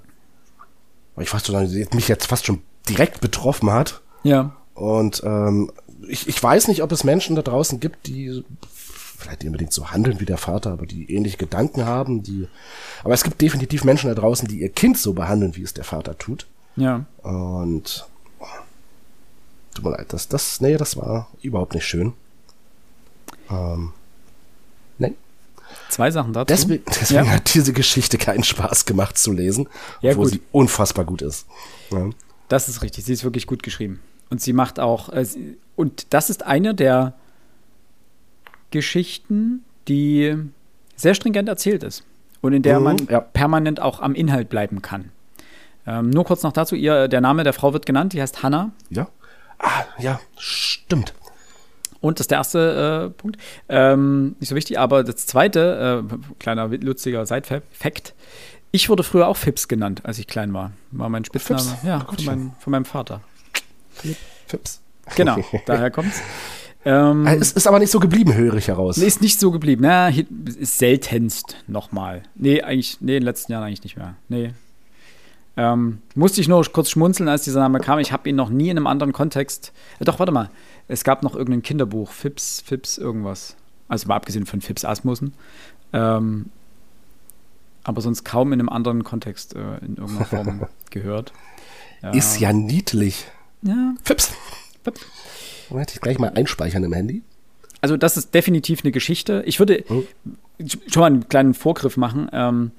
[1.15, 4.01] weil ich fast schon, mich jetzt fast schon direkt betroffen hat.
[4.23, 4.57] Ja.
[4.75, 5.71] Und ähm,
[6.09, 8.45] ich, ich weiß nicht, ob es Menschen da draußen gibt, die
[9.17, 12.49] vielleicht nicht unbedingt so handeln wie der Vater, aber die ähnliche Gedanken haben, die.
[13.05, 15.85] Aber es gibt definitiv Menschen da draußen, die ihr Kind so behandeln, wie es der
[15.85, 16.47] Vater tut.
[16.77, 17.07] Ja.
[17.23, 18.07] Und
[18.41, 18.47] oh,
[19.75, 22.13] tut mir leid, das, das, nee, das war überhaupt nicht schön.
[23.51, 23.93] Ähm.
[25.89, 26.47] Zwei Sachen dazu.
[26.47, 27.31] Deswegen, deswegen ja.
[27.33, 29.69] hat diese Geschichte keinen Spaß gemacht zu lesen,
[30.01, 30.33] ja, obwohl gut.
[30.35, 31.47] sie unfassbar gut ist.
[31.91, 32.11] Ja.
[32.49, 33.05] Das ist richtig.
[33.05, 34.01] Sie ist wirklich gut geschrieben.
[34.31, 35.27] Und sie macht auch, äh,
[35.77, 37.15] und das ist eine der
[38.71, 40.37] Geschichten, die
[40.97, 42.05] sehr stringent erzählt ist
[42.41, 43.21] und in der mhm, man ja.
[43.21, 45.11] permanent auch am Inhalt bleiben kann.
[45.87, 48.73] Ähm, nur kurz noch dazu, ihr, der Name der Frau wird genannt, die heißt Hannah.
[48.91, 49.09] Ja.
[49.59, 51.15] Ah, ja, stimmt.
[52.05, 53.39] Und das ist der erste äh, Punkt.
[53.71, 58.13] Ähm, nicht so wichtig, aber das zweite, äh, kleiner lustiger Side-Fact.
[58.73, 60.73] Ich wurde früher auch Fips genannt, als ich klein war.
[60.91, 61.63] War mein Spitzname.
[61.63, 61.83] Fips?
[61.83, 63.23] Ja, von, mein, von, meinem Vater.
[64.47, 64.83] Fips.
[65.17, 66.21] Genau, daher kommt's.
[66.85, 68.99] Ähm, es ist aber nicht so geblieben, höre ich heraus.
[68.99, 69.81] ist nicht so geblieben.
[69.83, 72.25] Na, ist seltenst nochmal.
[72.35, 74.17] Nee, eigentlich, nee, in den letzten Jahren eigentlich nicht mehr.
[74.29, 74.53] Nee.
[75.57, 77.99] Ähm, musste ich nur kurz schmunzeln, als dieser Name kam.
[78.01, 79.73] Ich habe ihn noch nie in einem anderen Kontext.
[80.01, 80.51] Äh, doch, warte mal.
[80.89, 83.57] Es gab noch irgendein Kinderbuch, Fips, Fips, irgendwas.
[83.89, 85.35] Also mal abgesehen von Fips Asmussen.
[85.93, 86.47] Ähm,
[87.85, 91.33] aber sonst kaum in einem anderen Kontext äh, in irgendeiner Form gehört.
[92.03, 92.11] Ja.
[92.11, 93.27] Ist ja niedlich.
[93.63, 93.95] Ja.
[94.03, 94.33] Fips.
[94.83, 95.01] Fips.
[95.71, 97.23] Hätte ich gleich mal einspeichern im Handy.
[97.81, 99.43] Also, das ist definitiv eine Geschichte.
[99.47, 100.07] Ich würde hm.
[100.87, 102.29] schon mal einen kleinen Vorgriff machen.
[102.33, 102.71] Ähm,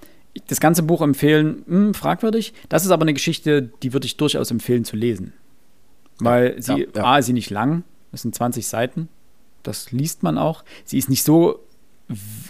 [0.48, 2.54] das ganze Buch empfehlen, hm, fragwürdig.
[2.70, 5.34] Das ist aber eine Geschichte, die würde ich durchaus empfehlen zu lesen.
[6.20, 7.04] Weil sie, ja, ja.
[7.04, 7.84] A, sie nicht lang,
[8.16, 9.10] das sind 20 Seiten.
[9.62, 10.64] Das liest man auch.
[10.86, 11.60] Sie ist nicht so,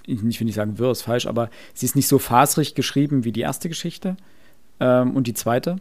[0.05, 3.31] ich will nicht sagen wirr, ist falsch, aber sie ist nicht so fasrig geschrieben wie
[3.31, 4.15] die erste Geschichte
[4.79, 5.77] ähm, und die zweite.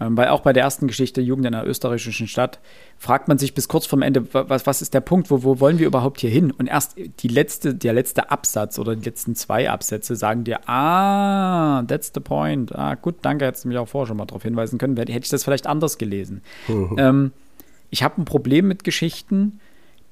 [0.00, 2.58] Ähm, weil auch bei der ersten Geschichte, Jugend in einer österreichischen Stadt,
[2.98, 5.78] fragt man sich bis kurz vorm Ende, was, was ist der Punkt, wo, wo wollen
[5.78, 6.50] wir überhaupt hier hin?
[6.50, 11.84] Und erst die letzte, der letzte Absatz oder die letzten zwei Absätze sagen dir, ah,
[11.84, 12.74] that's the point.
[12.74, 14.96] Ah, gut, danke, hättest du mich auch vorher schon mal darauf hinweisen können.
[14.96, 16.42] Hätte ich das vielleicht anders gelesen.
[16.66, 16.96] Mhm.
[16.98, 17.32] Ähm,
[17.90, 19.60] ich habe ein Problem mit Geschichten,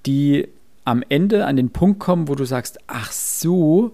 [0.06, 0.48] die
[0.84, 3.92] am Ende an den Punkt kommen, wo du sagst, ach so,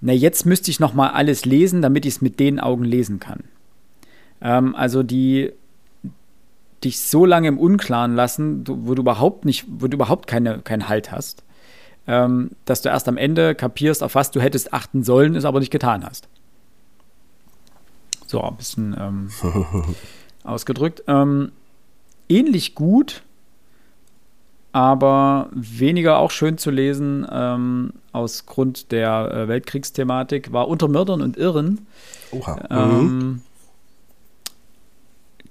[0.00, 3.20] na jetzt müsste ich noch mal alles lesen, damit ich es mit den Augen lesen
[3.20, 3.44] kann.
[4.40, 5.52] Ähm, also die
[6.84, 10.88] dich so lange im Unklaren lassen, wo du überhaupt nicht, wo du überhaupt keine, keinen
[10.88, 11.42] Halt hast,
[12.06, 15.60] ähm, dass du erst am Ende kapierst, auf was du hättest achten sollen, es aber
[15.60, 16.28] nicht getan hast.
[18.26, 19.30] So, ein bisschen ähm,
[20.44, 21.02] ausgedrückt.
[21.06, 21.52] Ähm,
[22.30, 23.22] ähnlich gut,
[24.72, 31.22] aber weniger auch schön zu lesen ähm, aus Grund der äh, Weltkriegsthematik war Unter Mördern
[31.22, 31.86] und Irren.
[32.30, 32.68] Oha.
[32.70, 33.42] Ähm, mhm.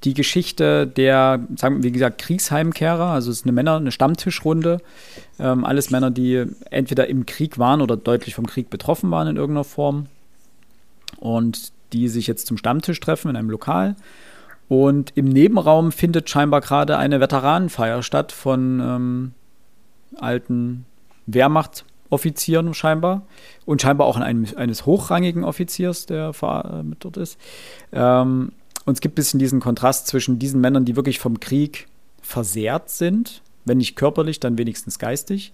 [0.05, 4.79] Die Geschichte der, sagen wir, wie gesagt, Kriegsheimkehrer, also es ist eine Männer, eine Stammtischrunde.
[5.37, 9.35] Ähm, alles Männer, die entweder im Krieg waren oder deutlich vom Krieg betroffen waren in
[9.35, 10.05] irgendeiner Form.
[11.17, 13.97] Und die sich jetzt zum Stammtisch treffen in einem Lokal
[14.69, 19.31] und im Nebenraum findet scheinbar gerade eine Veteranenfeier statt von ähm,
[20.15, 20.85] alten
[21.25, 23.23] Wehrmachtoffizieren scheinbar
[23.65, 27.39] und scheinbar auch einem, eines hochrangigen Offiziers, der äh, mit dort ist.
[27.91, 28.51] Ähm,
[28.85, 31.87] und es gibt ein bisschen diesen Kontrast zwischen diesen Männern, die wirklich vom Krieg
[32.21, 35.51] versehrt sind, wenn nicht körperlich, dann wenigstens geistig,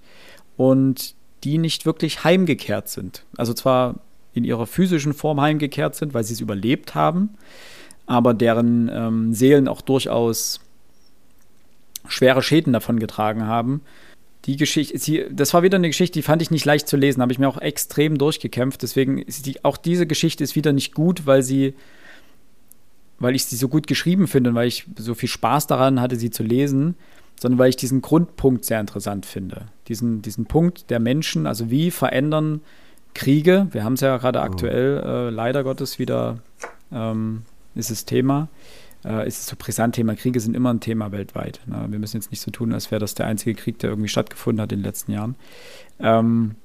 [0.58, 3.24] und die nicht wirklich heimgekehrt sind.
[3.38, 3.96] Also zwar
[4.34, 7.30] in ihrer physischen Form heimgekehrt sind, weil sie es überlebt haben,
[8.06, 10.60] aber deren ähm, Seelen auch durchaus
[12.08, 13.82] schwere Schäden davon getragen haben.
[14.46, 17.22] Die Geschichte, sie, das war wieder eine Geschichte, die fand ich nicht leicht zu lesen,
[17.22, 18.84] habe ich mir auch extrem durchgekämpft.
[18.84, 21.74] Deswegen ist die, auch diese Geschichte ist wieder nicht gut, weil sie
[23.20, 26.16] weil ich sie so gut geschrieben finde und weil ich so viel Spaß daran hatte,
[26.16, 26.96] sie zu lesen,
[27.40, 29.68] sondern weil ich diesen Grundpunkt sehr interessant finde.
[29.88, 32.62] Diesen, diesen Punkt der Menschen, also wie verändern
[33.14, 36.40] Kriege, wir haben es ja gerade aktuell äh, leider Gottes wieder,
[36.92, 37.44] ähm,
[37.76, 38.50] ist es Thema,
[39.04, 40.16] äh, ist es so brisant Thema.
[40.16, 41.62] Kriege sind immer ein Thema weltweit.
[41.68, 41.86] Ne?
[41.90, 44.62] Wir müssen jetzt nicht so tun, als wäre das der einzige Krieg, der irgendwie stattgefunden
[44.62, 45.36] hat in den letzten Jahren.
[46.00, 46.56] Ähm,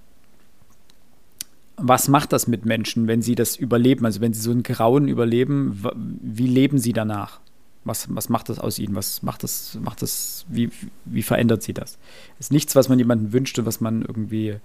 [1.77, 4.05] was macht das mit Menschen, wenn sie das überleben?
[4.05, 7.41] Also wenn sie so ein Grauen überleben, wie leben sie danach?
[7.85, 8.95] Was, was macht das aus ihnen?
[8.95, 10.71] Was macht das, macht das, wie,
[11.07, 11.99] wie verändert sie das?
[12.37, 14.57] Das ist nichts, was man jemandem wünscht und was man irgendwie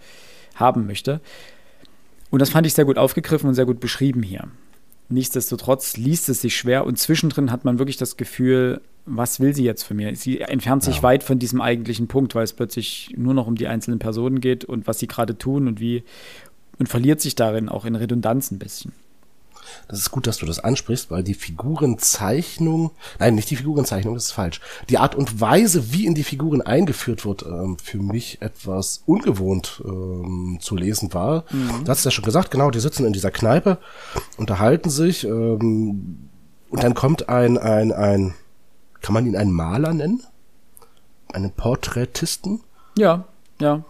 [0.55, 1.21] haben möchte.
[2.29, 4.49] Und das fand ich sehr gut aufgegriffen und sehr gut beschrieben hier.
[5.09, 9.63] Nichtsdestotrotz liest es sich schwer und zwischendrin hat man wirklich das Gefühl, was will sie
[9.63, 10.15] jetzt von mir?
[10.15, 11.03] Sie entfernt sich ja.
[11.03, 14.65] weit von diesem eigentlichen Punkt, weil es plötzlich nur noch um die einzelnen Personen geht
[14.65, 16.03] und was sie gerade tun und wie
[16.77, 18.91] und verliert sich darin auch in Redundanz ein bisschen.
[19.88, 24.26] Das ist gut, dass du das ansprichst, weil die Figurenzeichnung, nein, nicht die Figurenzeichnung, das
[24.26, 24.61] ist falsch.
[24.89, 29.82] Die Art und Weise, wie in die Figuren eingeführt wird, ähm, für mich etwas ungewohnt
[29.86, 31.45] ähm, zu lesen war.
[31.51, 31.86] Mhm.
[31.86, 33.78] Du hast es ja schon gesagt, genau, die sitzen in dieser Kneipe,
[34.38, 36.30] unterhalten sich ähm,
[36.70, 38.34] und dann kommt ein, ein, ein,
[39.01, 40.24] kann man ihn einen Maler nennen?
[41.32, 42.61] Einen Porträtisten?
[42.97, 43.26] Ja,
[43.59, 43.84] ja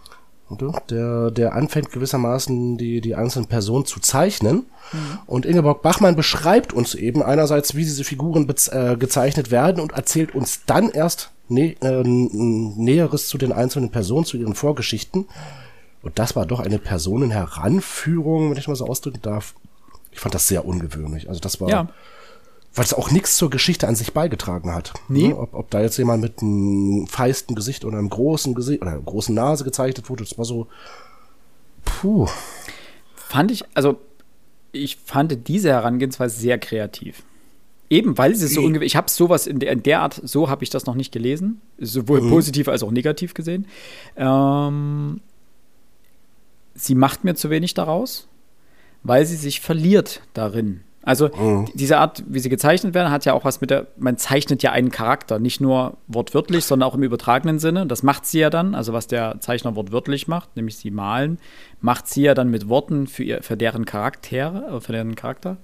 [0.89, 4.65] der, der anfängt gewissermaßen die, die einzelnen Personen zu zeichnen.
[4.91, 5.19] Mhm.
[5.25, 10.35] Und Ingeborg Bachmann beschreibt uns eben einerseits, wie diese Figuren äh, gezeichnet werden und erzählt
[10.35, 15.25] uns dann erst nä äh, Näheres zu den einzelnen Personen, zu ihren Vorgeschichten.
[16.03, 19.55] Und das war doch eine Personenheranführung, wenn ich mal so ausdrücken darf.
[20.11, 21.27] Ich fand das sehr ungewöhnlich.
[21.27, 21.89] Also das war ja
[22.75, 24.93] weil es auch nichts zur Geschichte an sich beigetragen hat.
[25.07, 25.29] Nee.
[25.29, 25.37] Ne?
[25.37, 29.01] Ob, ob da jetzt jemand mit einem feisten Gesicht oder einem großen Gesicht oder einer
[29.01, 30.67] großen Nase gezeichnet wurde, das war so,
[31.85, 32.27] puh.
[33.15, 33.99] Fand ich, also
[34.71, 37.23] ich fand diese Herangehensweise sehr kreativ.
[37.89, 40.63] Eben, weil sie so ungefähr, ich habe sowas in der, in der Art, so habe
[40.63, 42.29] ich das noch nicht gelesen, sowohl mhm.
[42.29, 43.67] positiv als auch negativ gesehen.
[44.17, 45.21] Ähm,
[46.73, 48.27] sie macht mir zu wenig daraus,
[49.03, 50.81] weil sie sich verliert darin.
[51.05, 51.65] Also mhm.
[51.75, 54.71] diese Art, wie sie gezeichnet werden, hat ja auch was mit der, man zeichnet ja
[54.71, 57.85] einen Charakter, nicht nur wortwörtlich, sondern auch im übertragenen Sinne.
[57.85, 61.37] Das macht sie ja dann, also was der Zeichner wortwörtlich macht, nämlich sie malen,
[61.79, 65.57] macht sie ja dann mit Worten für, ihr, für deren Charaktere, äh, für deren Charakter.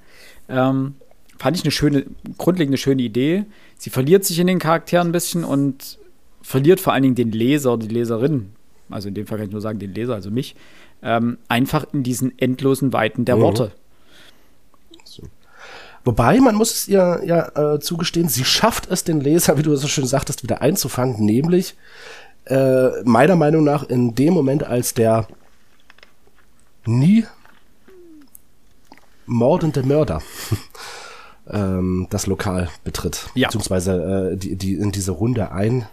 [0.47, 0.93] Ähm,
[1.39, 2.05] fand ich eine schöne,
[2.37, 3.45] grundlegende schöne Idee.
[3.79, 5.97] Sie verliert sich in den Charakteren ein bisschen und
[6.43, 8.51] verliert vor allen Dingen den Leser, die Leserin,
[8.91, 10.55] also in dem Fall kann ich nur sagen, den Leser, also mich,
[11.01, 13.41] ähm, einfach in diesen endlosen Weiten der mhm.
[13.41, 13.71] Worte.
[16.03, 19.75] Wobei, man muss es ihr ja äh, zugestehen, sie schafft es, den Leser, wie du
[19.75, 21.75] so schön sagtest, wieder einzufangen, nämlich
[22.45, 25.27] äh, meiner Meinung nach in dem Moment, als der
[26.85, 27.25] nie
[29.27, 30.21] mordende Mörder
[31.49, 33.47] ähm, das Lokal betritt, ja.
[33.47, 35.85] beziehungsweise äh, die, die in diese Runde ein,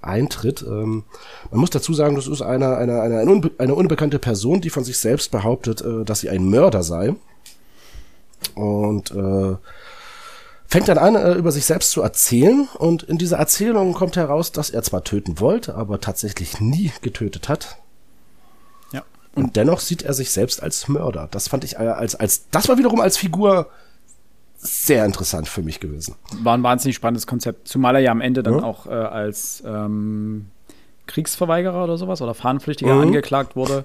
[0.00, 0.62] eintritt.
[0.62, 1.04] Ähm,
[1.50, 4.70] man muss dazu sagen, das ist eine, eine, eine, eine, unbe eine unbekannte Person, die
[4.70, 7.14] von sich selbst behauptet, äh, dass sie ein Mörder sei
[8.54, 9.56] und äh,
[10.68, 12.68] fängt dann an, äh, über sich selbst zu erzählen.
[12.78, 17.48] Und in dieser Erzählung kommt heraus, dass er zwar töten wollte, aber tatsächlich nie getötet
[17.48, 17.78] hat.
[18.92, 19.02] Ja.
[19.34, 21.28] Und dennoch sieht er sich selbst als Mörder.
[21.30, 23.68] Das fand ich äh, als, als, das war wiederum als Figur
[24.58, 26.16] sehr interessant für mich gewesen.
[26.42, 28.62] War ein wahnsinnig spannendes Konzept, zumal er ja am Ende dann ja.
[28.62, 30.46] auch äh, als ähm,
[31.06, 33.02] Kriegsverweigerer oder sowas oder Fahnenflüchtiger mhm.
[33.02, 33.84] angeklagt wurde,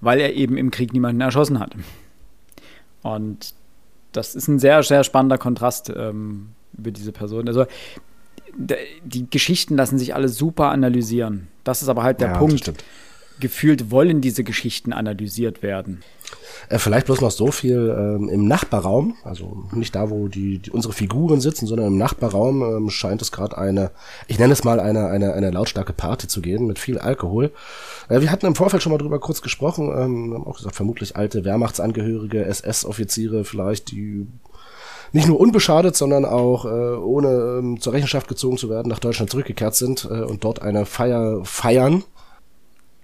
[0.00, 1.76] weil er eben im Krieg niemanden erschossen hat.
[3.02, 3.54] Und
[4.12, 7.48] das ist ein sehr, sehr spannender Kontrast ähm, über diese Person.
[7.48, 7.66] Also
[9.04, 11.48] die Geschichten lassen sich alle super analysieren.
[11.64, 12.72] Das ist aber halt der ja, Punkt.
[13.40, 16.02] Gefühlt wollen diese Geschichten analysiert werden.
[16.68, 20.70] Äh, vielleicht bloß noch so viel ähm, im Nachbarraum, also nicht da, wo die, die
[20.70, 23.90] unsere Figuren sitzen, sondern im Nachbarraum ähm, scheint es gerade eine,
[24.28, 27.50] ich nenne es mal eine, eine, eine lautstarke Party zu gehen mit viel Alkohol.
[28.08, 31.16] Äh, wir hatten im Vorfeld schon mal drüber kurz gesprochen, ähm, haben auch gesagt, vermutlich
[31.16, 34.26] alte Wehrmachtsangehörige, SS-Offiziere vielleicht, die
[35.12, 39.30] nicht nur unbeschadet, sondern auch äh, ohne ähm, zur Rechenschaft gezogen zu werden, nach Deutschland
[39.30, 42.04] zurückgekehrt sind äh, und dort eine Feier feiern.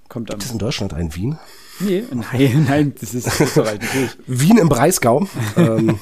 [0.08, 1.38] Kommt Gibt es in Deutschland ein Wien?
[1.80, 4.16] Nee, nein, nein, das ist Österreich, natürlich.
[4.26, 5.26] Wien im Breisgau.
[5.56, 5.98] ähm,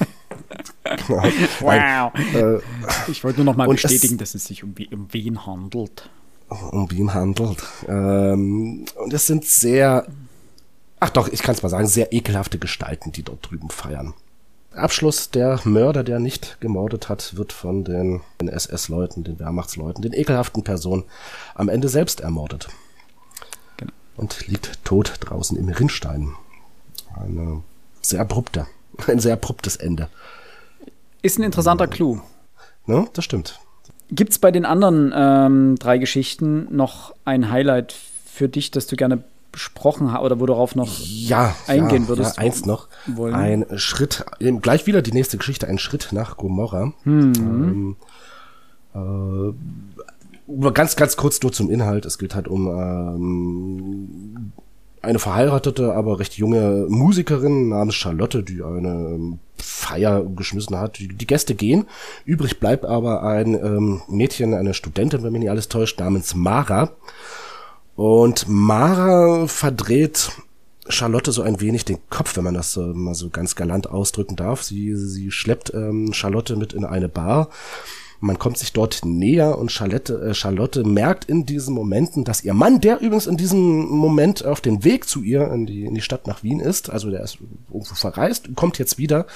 [1.07, 1.23] genau.
[1.59, 2.13] Wow.
[2.33, 6.09] Äh, ich wollte nur noch mal bestätigen, es, dass es sich um, um Wien handelt.
[6.49, 7.63] Um Wien handelt.
[7.87, 10.07] Ähm, und es sind sehr,
[10.99, 14.13] ach doch, ich kann es mal sagen, sehr ekelhafte Gestalten, die dort drüben feiern.
[14.73, 20.13] Abschluss, der Mörder, der nicht gemordet hat, wird von den, den SS-Leuten, den Wehrmachtsleuten, den
[20.13, 21.05] ekelhaften Personen
[21.55, 22.67] am Ende selbst ermordet
[24.17, 26.33] und liegt tot draußen im Rinnstein.
[27.15, 27.63] Eine
[28.01, 28.67] sehr abrupte,
[29.07, 30.09] ein sehr abruptes Ende.
[31.21, 32.21] Ist ein interessanter Clou.
[32.85, 33.07] Ne?
[33.13, 33.59] Das stimmt.
[34.11, 37.95] Gibt es bei den anderen ähm, drei Geschichten noch ein Highlight
[38.25, 42.37] für dich, das du gerne besprochen hast oder worauf noch ja, eingehen ja, würdest?
[42.37, 42.87] Ja, eins noch.
[43.07, 43.33] wollen?
[43.33, 44.25] Ein Schritt,
[44.61, 46.93] gleich wieder die nächste Geschichte, ein Schritt nach Gomorra.
[47.05, 47.95] Ähm,
[48.93, 49.53] äh,
[50.73, 52.05] ganz, ganz kurz nur zum Inhalt.
[52.05, 54.51] Es geht halt um ähm,
[55.01, 60.99] eine verheiratete, aber recht junge Musikerin namens Charlotte, die eine ähm, Feier geschmissen hat.
[60.99, 61.85] Die, die Gäste gehen.
[62.25, 66.91] Übrig bleibt aber ein ähm, Mädchen, eine Studentin, wenn mich nicht alles täuscht, namens Mara.
[67.95, 70.31] Und Mara verdreht
[70.87, 74.35] Charlotte so ein wenig den Kopf, wenn man das äh, mal so ganz galant ausdrücken
[74.35, 74.63] darf.
[74.63, 77.49] Sie, sie schleppt ähm, Charlotte mit in eine Bar.
[78.19, 82.53] Man kommt sich dort näher und Charlotte, äh, Charlotte merkt in diesen Momenten, dass ihr
[82.53, 86.01] Mann, der übrigens in diesem Moment auf dem Weg zu ihr in die, in die
[86.01, 87.39] Stadt nach Wien ist, also der ist
[87.69, 89.27] irgendwo verreist, kommt jetzt wieder.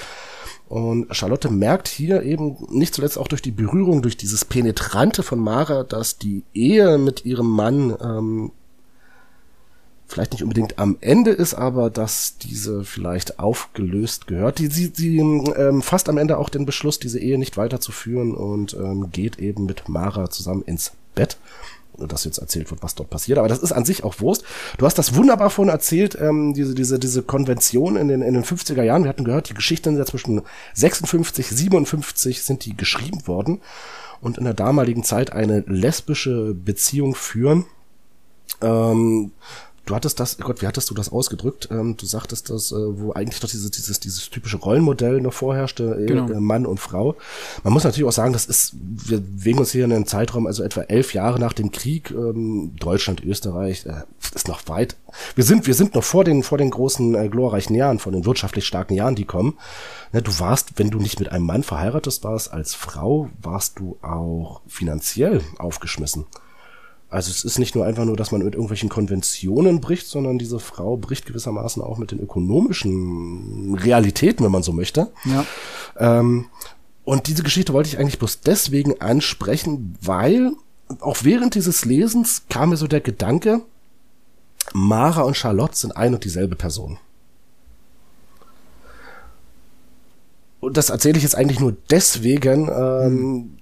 [0.68, 5.40] Und Charlotte merkt hier eben nicht zuletzt auch durch die Berührung, durch dieses Penetrante von
[5.40, 8.52] Mara, dass die Ehe mit ihrem Mann ähm,
[10.10, 14.60] vielleicht nicht unbedingt am Ende ist, aber dass diese vielleicht aufgelöst gehört.
[14.60, 18.74] Die, sie sie ähm, fasst am Ende auch den Beschluss, diese Ehe nicht weiterzuführen und
[18.74, 21.38] ähm, geht eben mit Mara zusammen ins Bett.
[21.94, 23.38] Und dass jetzt erzählt wird, was dort passiert.
[23.40, 24.46] Aber das ist an sich auch Wurst.
[24.78, 28.46] Du hast das wunderbar vorhin erzählt, ähm, diese, diese, diese Konvention in den, in den
[28.46, 29.04] 50er Jahren.
[29.04, 30.42] Wir hatten gehört, die Geschichten sind ja zwischen
[30.76, 33.60] 56, 57 sind die geschrieben worden
[34.22, 37.66] und in der damaligen Zeit eine lesbische Beziehung führen.
[38.62, 39.32] Ähm,
[39.90, 41.68] Du hattest das, Gott, wie hattest du das ausgedrückt?
[41.72, 45.98] Ähm, du sagtest das, äh, wo eigentlich doch dieses, dieses, dieses typische Rollenmodell noch vorherrschte,
[46.02, 46.30] äh, Genau.
[46.32, 47.16] äh, Mann und Frau.
[47.64, 50.62] Man muss natürlich auch sagen, das ist, wir bewegen uns hier in einem Zeitraum, also
[50.62, 54.04] etwa elf Jahre nach dem Krieg, ähm, Deutschland, Österreich, äh,
[54.36, 54.96] ist noch weit.
[55.34, 58.26] Wir sind, wir sind noch vor den, vor den großen, äh, glorreichen Jahren, vor den
[58.26, 59.58] wirtschaftlich starken Jahren, die kommen.
[60.14, 63.98] Ne, du warst, wenn du nicht mit einem Mann verheiratet warst, als Frau, warst du
[64.04, 66.28] auch finanziell aufgeschmissen.
[67.10, 70.60] Also es ist nicht nur einfach nur, dass man mit irgendwelchen Konventionen bricht, sondern diese
[70.60, 75.12] Frau bricht gewissermaßen auch mit den ökonomischen Realitäten, wenn man so möchte.
[75.26, 75.46] Ja.
[75.98, 76.46] Ähm,
[77.04, 80.52] und diese Geschichte wollte ich eigentlich bloß deswegen ansprechen, weil
[81.00, 83.62] auch während dieses Lesens kam mir so der Gedanke,
[84.74, 87.00] Mara und Charlotte sind ein und dieselbe Person.
[90.60, 93.59] Und das erzähle ich jetzt eigentlich nur deswegen, ähm,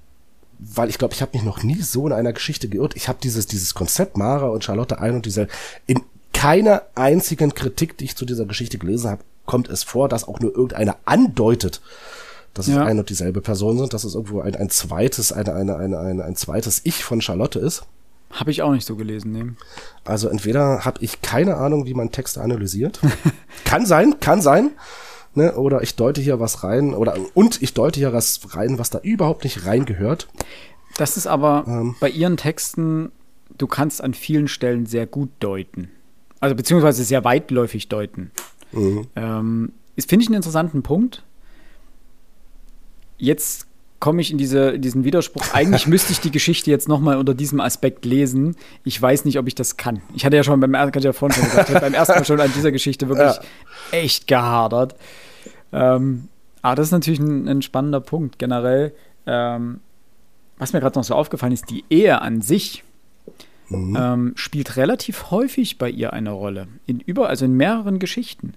[0.59, 2.95] weil ich glaube, ich habe mich noch nie so in einer Geschichte geirrt.
[2.95, 5.51] Ich habe dieses, dieses Konzept Mara und Charlotte ein und dieselbe.
[5.85, 6.01] In
[6.33, 10.39] keiner einzigen Kritik, die ich zu dieser Geschichte gelesen habe, kommt es vor, dass auch
[10.39, 11.81] nur irgendeiner andeutet,
[12.53, 12.81] dass Ja.
[12.83, 15.99] es ein und dieselbe Person sind, dass es irgendwo ein, ein zweites, eine, eine, eine,
[15.99, 17.83] eine, ein zweites Ich von Charlotte ist.
[18.31, 19.55] Habe ich auch nicht so gelesen, ne?
[20.03, 22.99] Also entweder habe ich keine Ahnung, wie man Texte analysiert.
[23.63, 24.71] kann sein, kann sein.
[25.33, 25.55] Ne?
[25.55, 28.99] Oder ich deute hier was rein, oder und ich deute hier was rein, was da
[28.99, 30.27] überhaupt nicht reingehört.
[30.97, 31.95] Das ist aber Ähm.
[31.99, 33.11] bei ihren Texten,
[33.57, 35.89] du kannst an vielen Stellen sehr gut deuten.
[36.39, 38.31] Also beziehungsweise sehr weitläufig deuten.
[38.71, 39.07] Mhm.
[39.15, 41.23] Ähm, finde ich, einen interessanten Punkt.
[43.17, 43.66] Jetzt
[43.99, 45.43] komme ich in, diese, in diesen Widerspruch.
[45.53, 48.55] Eigentlich müsste ich die Geschichte jetzt nochmal unter diesem Aspekt lesen.
[48.83, 50.01] Ich weiß nicht, ob ich das kann.
[50.13, 52.25] Ich hatte ja schon beim, hatte ja vorhin schon gesagt, ich hatte beim ersten Mal
[52.25, 53.35] schon an dieser Geschichte wirklich
[53.91, 53.97] Ja.
[53.97, 54.95] echt gehadert.
[55.71, 56.27] Ähm,
[56.61, 58.93] aber das ist natürlich ein, ein spannender Punkt generell.
[59.25, 59.79] Ähm,
[60.57, 62.83] was mir gerade noch so aufgefallen ist, die Ehe an sich
[63.69, 66.67] ähm, spielt relativ häufig bei ihr eine Rolle.
[66.85, 68.53] In über, also in mehreren Geschichten.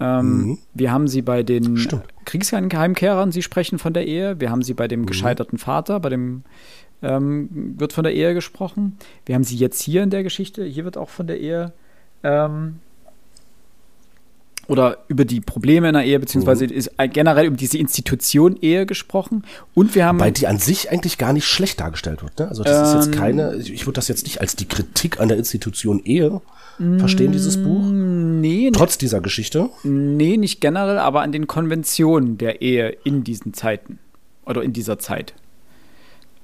[0.00, 2.04] Ähm, Wir haben sie bei den Stimmt.
[2.24, 4.40] Kriegsheimkehrern, sie sprechen von der Ehe.
[4.40, 6.42] Wir haben sie bei dem gescheiterten Vater, bei dem
[7.02, 8.96] ähm, wird von der Ehe gesprochen.
[9.26, 11.72] Wir haben sie jetzt hier in der Geschichte, hier wird auch von der Ehe
[12.22, 12.76] ähm,
[14.70, 19.42] oder über die Probleme in der Ehe, beziehungsweise ist generell über diese Institution Ehe gesprochen.
[19.74, 22.38] Und wir haben Weil die an sich eigentlich gar nicht schlecht dargestellt wird.
[22.38, 22.46] Ne?
[22.46, 23.00] Also das ist Ähm.
[23.00, 26.40] jetzt keine, ich würde das jetzt nicht als die Kritik an der Institution Ehe
[26.98, 27.82] verstehen, dieses Buch.
[27.90, 29.70] nee, Trotz dieser Geschichte.
[29.82, 33.98] Nee, nicht generell, aber an den Konventionen der Ehe in diesen Zeiten
[34.46, 35.34] oder in dieser Zeit.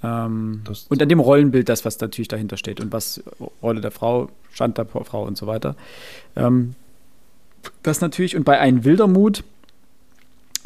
[0.02, 3.22] Ähm, und an dem Rollenbild, das, was natürlich dahinter steht und was
[3.62, 5.76] Rolle der Frau, Stand der Frau und so weiter.
[6.34, 6.74] Ähm,
[7.82, 9.44] das natürlich, und bei Ein Wildermut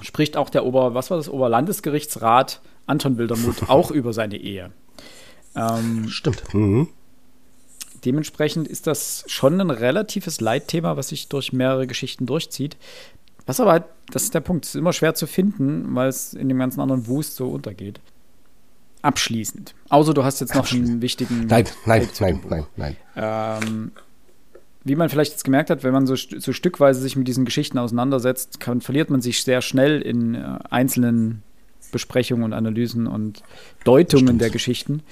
[0.02, 4.70] spricht auch der Ober, was war das, Oberlandesgerichtsrat Anton Wildermuth auch über seine Ehe.
[5.54, 6.54] Ähm, Stimmt.
[6.54, 6.88] Mhm.
[8.04, 12.76] Dementsprechend ist das schon ein relatives Leitthema, was sich durch mehrere Geschichten durchzieht.
[13.46, 16.34] Was aber halt, das ist der Punkt, es ist immer schwer zu finden, weil es
[16.34, 18.00] in dem ganzen anderen Wust so untergeht.
[19.02, 19.74] Abschließend.
[19.88, 21.46] Außer du hast jetzt noch einen wichtigen.
[21.46, 22.96] Nein, nein, nein, nein, nein.
[23.16, 23.92] Ähm,
[24.84, 27.78] wie man vielleicht jetzt gemerkt hat, wenn man so, so stückweise sich mit diesen Geschichten
[27.78, 31.42] auseinandersetzt, kann, verliert man sich sehr schnell in äh, einzelnen
[31.90, 33.42] Buchbesprechungen und Analysen und
[33.84, 35.02] Deutungen der Geschichten.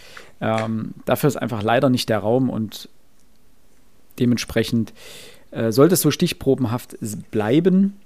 [0.41, 2.89] Ähm, dafür ist einfach leider nicht der Raum und
[4.21, 4.93] dementsprechend
[5.51, 6.97] äh, sollte es so stichprobenhaft
[7.33, 7.97] bleiben.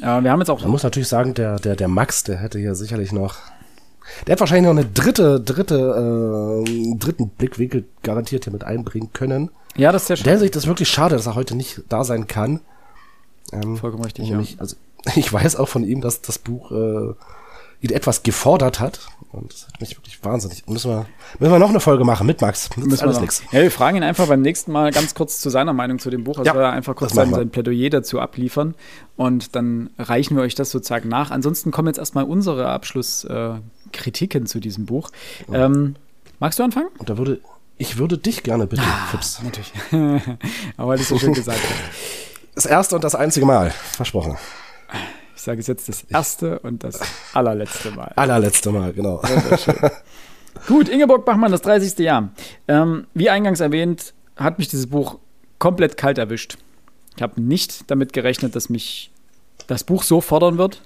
[0.00, 0.62] Äh, wir haben jetzt auch.
[0.62, 3.36] Man muss natürlich sagen, der, der, der Max, der hätte hier sicherlich noch.
[4.26, 9.50] Der hat wahrscheinlich noch eine dritte, dritte, äh, dritten Blickwinkel garantiert hier mit einbringen können.
[9.76, 10.30] Ja, das ist ja schade.
[10.30, 12.60] Der sich das wirklich schade, dass er heute nicht da sein kann.
[13.52, 14.42] Ähm, Vollkommen richtig, ja.
[14.58, 14.76] Also,
[15.16, 17.14] ich weiß auch von ihm, dass das Buch äh,
[17.80, 19.00] ihn etwas gefordert hat.
[19.32, 20.66] Und das hat mich wirklich wahnsinnig.
[20.68, 21.06] Müssen wir,
[21.40, 22.70] müssen wir noch eine Folge machen mit Max.
[22.76, 23.42] Das ist alles nichts.
[23.50, 26.22] Ja, wir fragen ihn einfach beim nächsten Mal ganz kurz zu seiner Meinung zu dem
[26.22, 26.38] Buch.
[26.38, 28.74] Also ja, einfach kurz sein, sein Plädoyer dazu abliefern.
[29.16, 31.32] Und dann reichen wir euch das sozusagen nach.
[31.32, 33.60] Ansonsten kommen jetzt erstmal unsere Abschlusskritiken äh,
[34.46, 35.10] zu diesem Buch.
[35.52, 35.96] Ähm,
[36.38, 36.88] magst du anfangen?
[36.98, 37.40] Und da würde,
[37.76, 39.40] ich würde dich gerne bitten, ah, Fips.
[39.42, 39.72] Natürlich.
[40.76, 42.54] Aber weil du so schön gesagt hast.
[42.54, 43.70] Das erste und das einzige Mal.
[43.70, 44.36] Versprochen.
[45.34, 47.00] Ich sage es jetzt das erste und das
[47.32, 48.12] allerletzte Mal.
[48.16, 49.20] Allerletzte Mal, genau.
[50.68, 51.98] Gut, Ingeborg Bachmann, das 30.
[51.98, 52.30] Jahr.
[52.68, 55.18] Ähm, wie eingangs erwähnt, hat mich dieses Buch
[55.58, 56.56] komplett kalt erwischt.
[57.16, 59.10] Ich habe nicht damit gerechnet, dass mich
[59.66, 60.80] das Buch so fordern wird.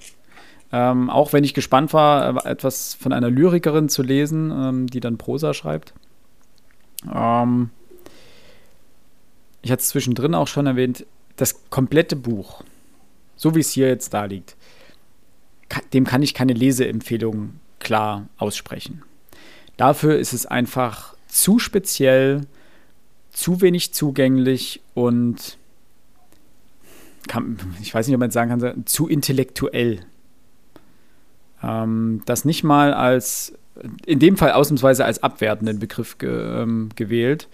[0.71, 5.17] Ähm, auch wenn ich gespannt war, etwas von einer Lyrikerin zu lesen, ähm, die dann
[5.17, 5.93] Prosa schreibt.
[7.11, 7.71] Ähm,
[9.61, 11.05] ich hatte es zwischendrin auch schon erwähnt,
[11.37, 12.63] das komplette Buch,
[13.35, 14.55] so wie es hier jetzt da liegt,
[15.93, 19.03] dem kann ich keine Leseempfehlung klar aussprechen.
[19.77, 22.45] Dafür ist es einfach zu speziell,
[23.31, 25.57] zu wenig zugänglich und
[27.27, 30.01] kann, ich weiß nicht, ob man sagen kann, zu intellektuell.
[31.63, 33.53] Ähm, das nicht mal als,
[34.05, 37.47] in dem Fall ausnahmsweise als abwertenden Begriff ge, ähm, gewählt.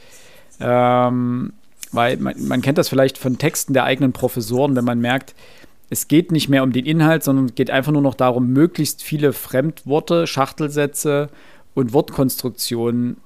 [0.59, 1.53] Ähm,
[1.91, 5.33] weil man, man kennt das vielleicht von Texten der eigenen Professoren, wenn man merkt,
[5.89, 9.33] es geht nicht mehr um den Inhalt, sondern geht einfach nur noch darum, möglichst viele
[9.33, 11.29] Fremdworte, Schachtelsätze
[11.73, 13.17] und Wortkonstruktionen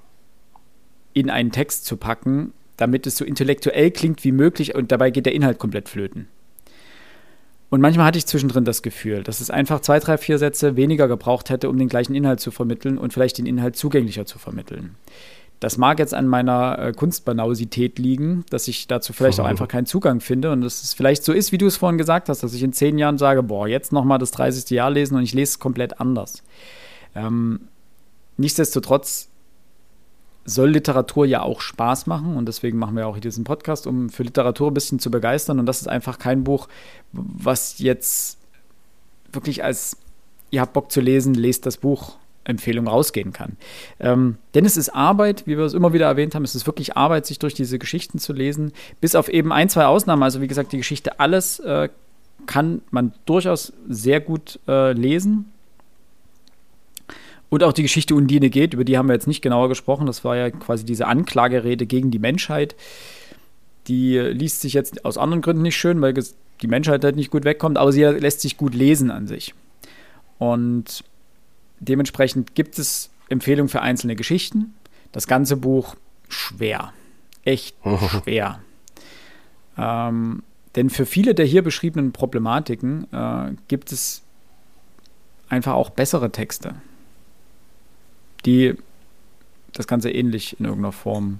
[1.13, 5.25] in einen Text zu packen, damit es so intellektuell klingt wie möglich und dabei geht
[5.25, 6.27] der Inhalt komplett flöten.
[7.69, 11.07] Und manchmal hatte ich zwischendrin das Gefühl, dass es einfach zwei, drei, vier Sätze weniger
[11.07, 14.95] gebraucht hätte, um den gleichen Inhalt zu vermitteln und vielleicht den Inhalt zugänglicher zu vermitteln.
[15.59, 19.85] Das mag jetzt an meiner äh, Kunstbanausität liegen, dass ich dazu vielleicht auch einfach keinen
[19.85, 22.53] Zugang finde und dass es vielleicht so ist, wie du es vorhin gesagt hast, dass
[22.53, 24.69] ich in zehn Jahren sage, boah, jetzt nochmal das 30.
[24.71, 26.43] Jahr lesen und ich lese es komplett anders.
[27.13, 27.67] Ähm,
[28.37, 29.28] nichtsdestotrotz
[30.49, 34.23] soll Literatur ja auch Spaß machen und deswegen machen wir auch diesen Podcast, um für
[34.23, 36.67] Literatur ein bisschen zu begeistern und das ist einfach kein Buch,
[37.11, 38.37] was jetzt
[39.31, 39.97] wirklich als
[40.51, 43.57] ihr habt Bock zu lesen, lest das Buch Empfehlung rausgehen kann.
[43.99, 46.97] Ähm, denn es ist Arbeit, wie wir es immer wieder erwähnt haben, es ist wirklich
[46.97, 50.23] Arbeit, sich durch diese Geschichten zu lesen, bis auf eben ein, zwei Ausnahmen.
[50.23, 51.89] Also wie gesagt, die Geschichte, alles äh,
[52.47, 55.51] kann man durchaus sehr gut äh, lesen.
[57.49, 60.05] Und auch die Geschichte Undine geht, über die haben wir jetzt nicht genauer gesprochen.
[60.05, 62.75] Das war ja quasi diese Anklagerede gegen die Menschheit.
[63.87, 67.45] Die liest sich jetzt aus anderen Gründen nicht schön, weil die Menschheit halt nicht gut
[67.45, 69.55] wegkommt, aber sie lässt sich gut lesen an sich.
[70.37, 71.03] Und
[71.79, 74.73] Dementsprechend gibt es Empfehlungen für einzelne Geschichten.
[75.11, 75.95] Das ganze Buch
[76.27, 76.93] schwer.
[77.43, 77.75] Echt
[78.09, 78.59] schwer.
[79.77, 80.43] Ähm,
[80.75, 84.21] denn für viele der hier beschriebenen Problematiken äh, gibt es
[85.47, 86.75] einfach auch bessere Texte,
[88.45, 88.75] die
[89.73, 91.39] das Ganze ähnlich in irgendeiner Form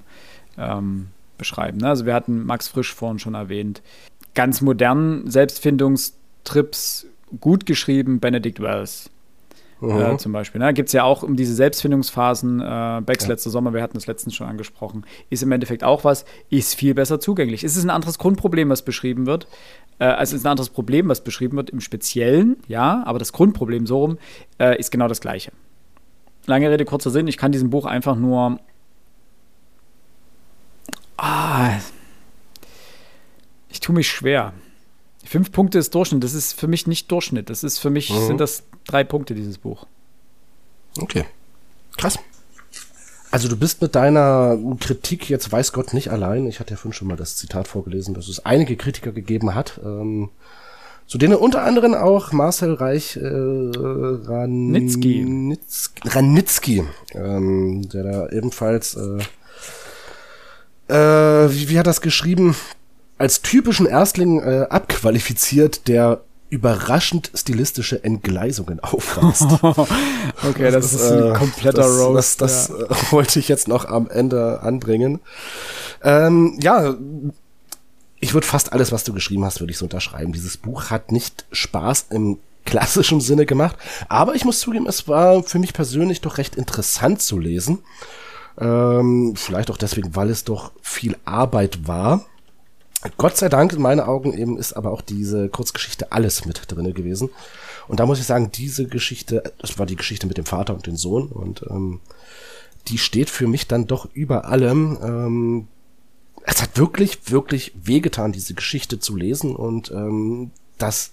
[0.58, 1.80] ähm, beschreiben.
[1.80, 1.88] Ne?
[1.88, 3.82] Also wir hatten Max Frisch vorhin schon erwähnt.
[4.36, 7.08] Ganz modernen Selbstfindungstrips,
[7.40, 9.10] gut geschrieben, Benedict Wells
[9.82, 10.60] äh, zum Beispiel.
[10.60, 10.74] Da ne?
[10.74, 13.30] gibt es ja auch um diese Selbstfindungsphasen, äh, Becks ja.
[13.30, 16.94] letzter Sommer, wir hatten das letztens schon angesprochen, ist im Endeffekt auch was, ist viel
[16.94, 17.64] besser zugänglich.
[17.64, 19.48] Es ist ein anderes Grundproblem, was beschrieben wird.
[20.00, 23.34] Äh, also es ist ein anderes Problem, was beschrieben wird im Speziellen, ja, aber das
[23.34, 24.18] Grundproblem so rum
[24.60, 25.52] äh, ist genau das gleiche.
[26.46, 28.60] Lange Rede, kurzer Sinn, ich kann diesem Buch einfach nur.
[31.18, 31.78] Ah,
[33.70, 34.54] ich tue mich schwer.
[35.26, 36.24] Fünf Punkte ist Durchschnitt.
[36.24, 37.50] Das ist für mich nicht Durchschnitt.
[37.50, 38.26] Das ist für mich mhm.
[38.26, 39.86] sind das drei Punkte, dieses Buch.
[40.98, 41.26] Okay.
[41.98, 42.18] Krass.
[43.32, 46.48] Also du bist mit deiner Kritik jetzt weiß Gott nicht allein.
[46.48, 49.80] Ich hatte ja vorhin schon mal das Zitat vorgelesen, dass es einige Kritiker gegeben hat.
[49.84, 50.30] Ähm,
[51.10, 55.58] zu denen unter anderem auch Marcel Reich äh, Ranitzky,
[56.06, 59.18] Ranitzky ähm, der da ebenfalls äh,
[60.94, 62.56] äh, wie, wie hat das geschrieben?
[63.20, 69.46] als typischen Erstling äh, abqualifiziert, der überraschend stilistische Entgleisungen aufweist.
[69.62, 72.42] okay, das, das, ist ein äh, kompletter das, Roast.
[72.42, 72.86] Das, das ja.
[72.86, 75.20] äh, wollte ich jetzt noch am Ende anbringen.
[76.02, 76.96] Ähm, ja,
[78.20, 80.34] ich würde fast alles, was du geschrieben hast, würde ich so unterschreiben.
[80.34, 83.78] Dieses Buch hat nicht Spaß im klassischem Sinne gemacht.
[84.10, 87.80] Aber ich muss zugeben, es war für mich persönlich doch recht interessant zu lesen.
[88.60, 92.26] Ähm, vielleicht auch deswegen, weil es doch viel Arbeit war.
[93.18, 96.92] Gott sei Dank in meinen Augen eben ist aber auch diese Kurzgeschichte alles mit drinne
[96.92, 97.30] gewesen.
[97.88, 100.86] Und da muss ich sagen, diese Geschichte, das war die Geschichte mit dem Vater und
[100.86, 102.02] dem Sohn und ähm,
[102.88, 104.98] die steht für mich dann doch über allem.
[105.02, 105.68] Ähm,
[106.44, 111.12] es hat wirklich, wirklich wehgetan, diese Geschichte zu lesen und ähm, das,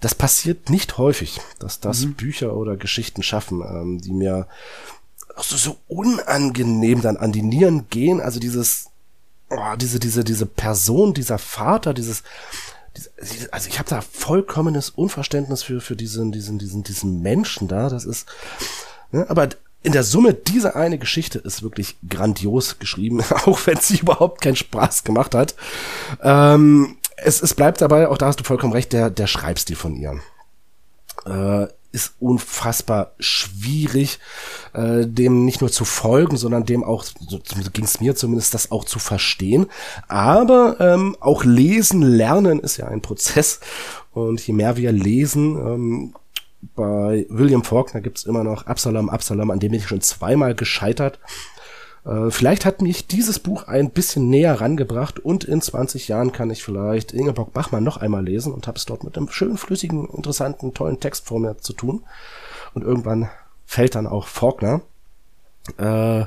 [0.00, 2.14] das passiert nicht häufig, dass das mhm.
[2.14, 4.46] Bücher oder Geschichten schaffen, ähm, die mir
[5.36, 8.20] so, so unangenehm dann an die Nieren gehen.
[8.20, 8.86] Also dieses,
[9.50, 12.22] oh, diese, diese, diese Person, dieser Vater, dieses,
[13.20, 17.88] diese, also ich habe da vollkommenes Unverständnis für, für diesen, diesen, diesen, diesen Menschen da.
[17.88, 18.26] Das ist,
[19.10, 19.48] ne, aber
[19.84, 24.56] in der Summe, diese eine Geschichte ist wirklich grandios geschrieben, auch wenn sie überhaupt keinen
[24.56, 25.54] Spaß gemacht hat.
[26.22, 29.94] Ähm, es, es bleibt dabei, auch da hast du vollkommen recht, der, der Schreibstil von
[29.94, 30.20] ihr.
[31.26, 34.18] Äh, ist unfassbar schwierig,
[34.72, 37.38] äh, dem nicht nur zu folgen, sondern dem auch, so
[37.72, 39.66] ging es mir zumindest, das auch zu verstehen.
[40.08, 43.60] Aber ähm, auch lesen, lernen ist ja ein Prozess.
[44.12, 46.14] Und je mehr wir lesen, ähm,
[46.74, 51.18] bei William Faulkner gibt's immer noch Absalom, Absalom, an dem bin ich schon zweimal gescheitert.
[52.04, 56.50] Äh, vielleicht hat mich dieses Buch ein bisschen näher rangebracht und in 20 Jahren kann
[56.50, 60.08] ich vielleicht Ingeborg Bachmann noch einmal lesen und habe es dort mit einem schönen, flüssigen,
[60.08, 62.04] interessanten, tollen Text vor mir zu tun.
[62.74, 63.30] Und irgendwann
[63.66, 64.82] fällt dann auch Faulkner.
[65.78, 66.24] Äh,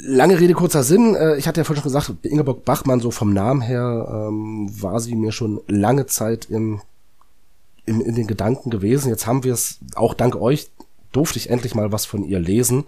[0.00, 1.16] Lange Rede, kurzer Sinn.
[1.16, 5.00] Äh, ich hatte ja vorhin schon gesagt, Ingeborg Bachmann, so vom Namen her, ähm, war
[5.00, 6.80] sie mir schon lange Zeit im,
[7.84, 9.08] im, in den Gedanken gewesen.
[9.08, 10.70] Jetzt haben wir es, auch dank euch,
[11.10, 12.84] durfte ich endlich mal was von ihr lesen.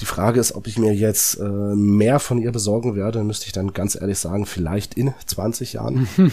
[0.00, 3.52] Die Frage ist, ob ich mir jetzt äh, mehr von ihr besorgen werde, müsste ich
[3.52, 6.08] dann ganz ehrlich sagen, vielleicht in 20 Jahren.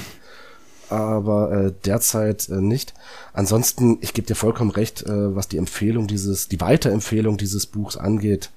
[0.89, 2.95] aber äh, derzeit äh, nicht.
[3.34, 7.97] Ansonsten, ich gebe dir vollkommen recht, äh, was die Empfehlung dieses, die Weiterempfehlung dieses Buchs
[7.97, 8.49] angeht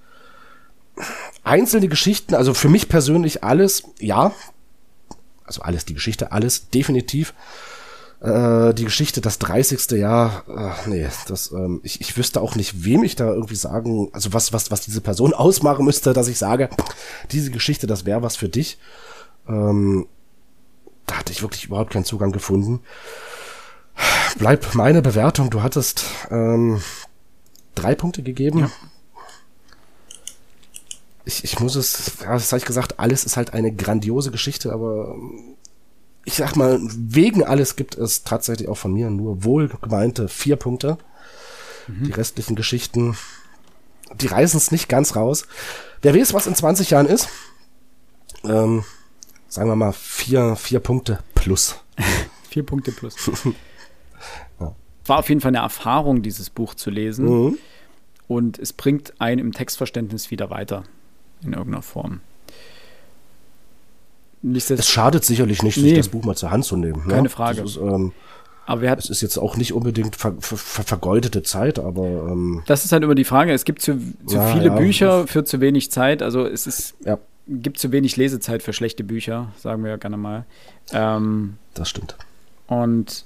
[1.44, 4.32] einzelne Geschichten, also für mich persönlich alles, ja.
[5.44, 7.34] Also alles, die Geschichte, alles, definitiv.
[8.20, 9.92] Äh, die Geschichte, das 30.
[9.92, 14.10] Jahr, äh, nee, das, ähm, ich, ich wüsste auch nicht, wem ich da irgendwie sagen,
[14.12, 16.68] also was, was, was diese Person ausmachen müsste, dass ich sage,
[17.32, 18.78] diese Geschichte, das wäre was für dich.
[19.48, 20.06] Ähm,
[21.06, 22.80] da hatte ich wirklich überhaupt keinen Zugang gefunden.
[24.38, 26.80] Bleib meine Bewertung, du hattest ähm,
[27.74, 28.60] drei Punkte gegeben.
[28.60, 28.70] Ja
[31.30, 34.72] ich, ich muss es, ja, das habe ich gesagt, alles ist halt eine grandiose Geschichte,
[34.72, 35.54] aber ähm,
[36.24, 40.98] ich sag mal, wegen alles gibt es tatsächlich auch von mir nur wohlgemeinte vier Punkte.
[41.86, 42.04] Mhm.
[42.04, 43.16] Die restlichen Geschichten,
[44.20, 45.46] die reißen es nicht ganz raus.
[46.02, 47.28] Wer weiß, was in 20 Jahren ist,
[48.44, 48.84] ähm,
[49.48, 51.76] sagen wir mal vier, vier Punkte plus.
[52.50, 53.14] vier Punkte plus.
[54.60, 54.74] ja.
[55.06, 57.26] War auf jeden Fall eine Erfahrung, dieses Buch zu lesen.
[57.26, 57.58] Mhm.
[58.26, 60.84] Und es bringt einen im Textverständnis wieder weiter
[61.42, 62.20] in irgendeiner Form.
[64.42, 67.06] Es schadet sicherlich nicht, nee, sich das Buch mal zur Hand zu nehmen.
[67.06, 67.14] Ne?
[67.14, 67.62] Keine Frage.
[67.62, 68.12] Ist, ähm,
[68.64, 72.04] aber wer hat, es ist jetzt auch nicht unbedingt ver, ver, ver, vergeudete Zeit, aber
[72.04, 73.52] ähm, das ist halt immer die Frage.
[73.52, 76.22] Es gibt zu, zu ja, viele ja, Bücher für zu wenig Zeit.
[76.22, 77.18] Also es ist ja.
[77.48, 80.44] gibt zu wenig Lesezeit für schlechte Bücher, sagen wir ja gerne mal.
[80.92, 82.16] Ähm, das stimmt.
[82.66, 83.24] Und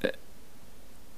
[0.00, 0.10] äh,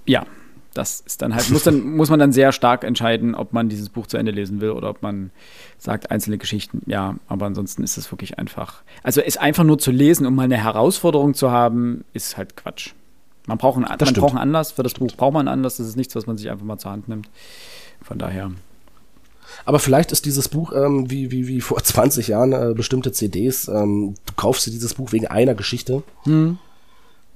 [0.07, 0.27] ja,
[0.75, 3.89] das ist dann halt, muss, dann, muss man dann sehr stark entscheiden, ob man dieses
[3.89, 5.31] Buch zu Ende lesen will oder ob man
[5.79, 8.83] sagt, einzelne Geschichten, ja, aber ansonsten ist es wirklich einfach.
[9.03, 12.93] Also es einfach nur zu lesen, um mal eine Herausforderung zu haben, ist halt Quatsch.
[13.47, 15.13] Man braucht einen, man braucht einen Anlass, für das stimmt.
[15.13, 17.09] Buch braucht man einen Anlass, das ist nichts, was man sich einfach mal zur Hand
[17.09, 17.29] nimmt.
[18.03, 18.51] Von daher.
[19.67, 23.69] Aber vielleicht ist dieses Buch ähm, wie, wie, wie vor 20 Jahren äh, bestimmte CDs.
[23.69, 26.03] Ähm, du kaufst dir dieses Buch wegen einer Geschichte.
[26.25, 26.59] Hm.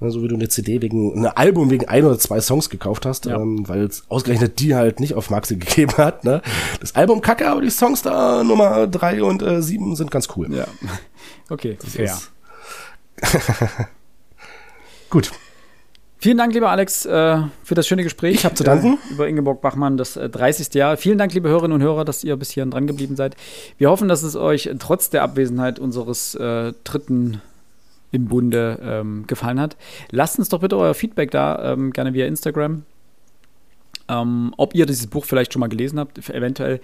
[0.01, 3.05] Ne, so wie du eine CD wegen, ein Album wegen ein oder zwei Songs gekauft
[3.05, 3.35] hast, ja.
[3.35, 6.23] ähm, weil es ausgerechnet die halt nicht auf Maxi gegeben hat.
[6.23, 6.41] Ne?
[6.79, 10.53] Das Album kacke, aber die Songs da Nummer drei und äh, sieben sind ganz cool.
[10.55, 10.67] Ja.
[11.49, 12.17] Okay, das fair.
[15.09, 15.31] Gut.
[16.21, 18.35] Vielen Dank, lieber Alex, äh, für das schöne Gespräch.
[18.35, 18.99] Ich habe zu danken.
[19.09, 20.73] Äh, über Ingeborg Bachmann, das 30.
[20.75, 20.95] Jahr.
[20.95, 23.35] Vielen Dank, liebe Hörerinnen und Hörer, dass ihr bis hierhin dran geblieben seid.
[23.77, 27.41] Wir hoffen, dass es euch trotz der Abwesenheit unseres äh, dritten
[28.11, 29.77] im Bunde ähm, gefallen hat.
[30.11, 32.83] Lasst uns doch bitte euer Feedback da, ähm, gerne via Instagram.
[34.07, 36.81] Ähm, ob ihr dieses Buch vielleicht schon mal gelesen habt, eventuell.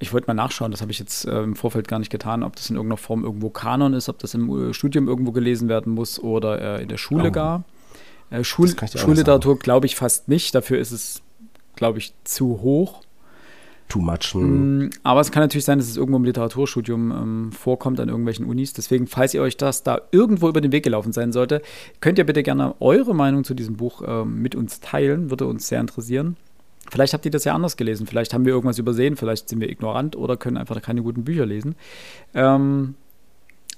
[0.00, 2.56] Ich wollte mal nachschauen, das habe ich jetzt äh, im Vorfeld gar nicht getan, ob
[2.56, 5.92] das in irgendeiner Form irgendwo Kanon ist, ob das im äh, Studium irgendwo gelesen werden
[5.92, 7.32] muss oder äh, in der Schule oh.
[7.32, 7.64] gar.
[8.30, 11.22] Äh, Schul Schulliteratur glaube ich fast nicht, dafür ist es,
[11.76, 13.03] glaube ich, zu hoch.
[13.94, 14.32] Too much.
[14.32, 14.90] Hm.
[15.02, 18.72] Aber es kann natürlich sein, dass es irgendwo im Literaturstudium ähm, vorkommt an irgendwelchen Unis.
[18.72, 21.62] Deswegen, falls ihr euch das da irgendwo über den Weg gelaufen sein sollte,
[22.00, 25.30] könnt ihr bitte gerne eure Meinung zu diesem Buch ähm, mit uns teilen.
[25.30, 26.36] Würde uns sehr interessieren.
[26.90, 28.06] Vielleicht habt ihr das ja anders gelesen.
[28.06, 29.16] Vielleicht haben wir irgendwas übersehen.
[29.16, 31.76] Vielleicht sind wir ignorant oder können einfach keine guten Bücher lesen.
[32.34, 32.96] Ähm,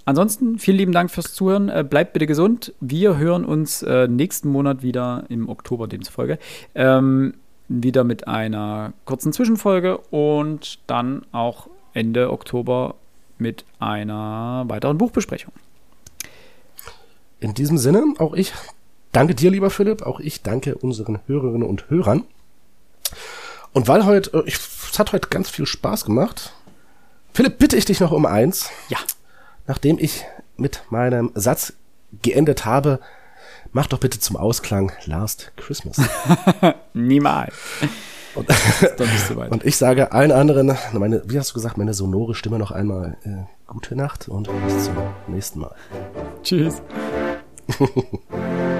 [0.06, 1.68] ansonsten, vielen lieben Dank fürs Zuhören.
[1.68, 2.72] Äh, bleibt bitte gesund.
[2.80, 6.38] Wir hören uns äh, nächsten Monat wieder im Oktober demzufolge.
[6.74, 7.34] Ähm,
[7.68, 12.94] wieder mit einer kurzen Zwischenfolge und dann auch Ende Oktober
[13.38, 15.52] mit einer weiteren Buchbesprechung.
[17.40, 18.52] In diesem Sinne, auch ich
[19.12, 22.24] danke dir, lieber Philipp, auch ich danke unseren Hörerinnen und Hörern.
[23.72, 26.54] Und weil heute, äh, ich, es hat heute ganz viel Spaß gemacht.
[27.34, 28.70] Philipp, bitte ich dich noch um eins.
[28.88, 28.98] Ja.
[29.66, 30.24] Nachdem ich
[30.56, 31.74] mit meinem Satz
[32.22, 33.00] geendet habe,
[33.72, 36.00] Mach doch bitte zum Ausklang Last Christmas.
[36.94, 37.54] Niemals.
[38.34, 38.48] Und,
[39.28, 42.70] so und, ich sage allen anderen, meine, wie hast du gesagt, meine sonore Stimme noch
[42.70, 44.94] einmal äh, gute Nacht und bis zum
[45.26, 45.74] nächsten Mal.
[46.42, 46.82] Tschüss.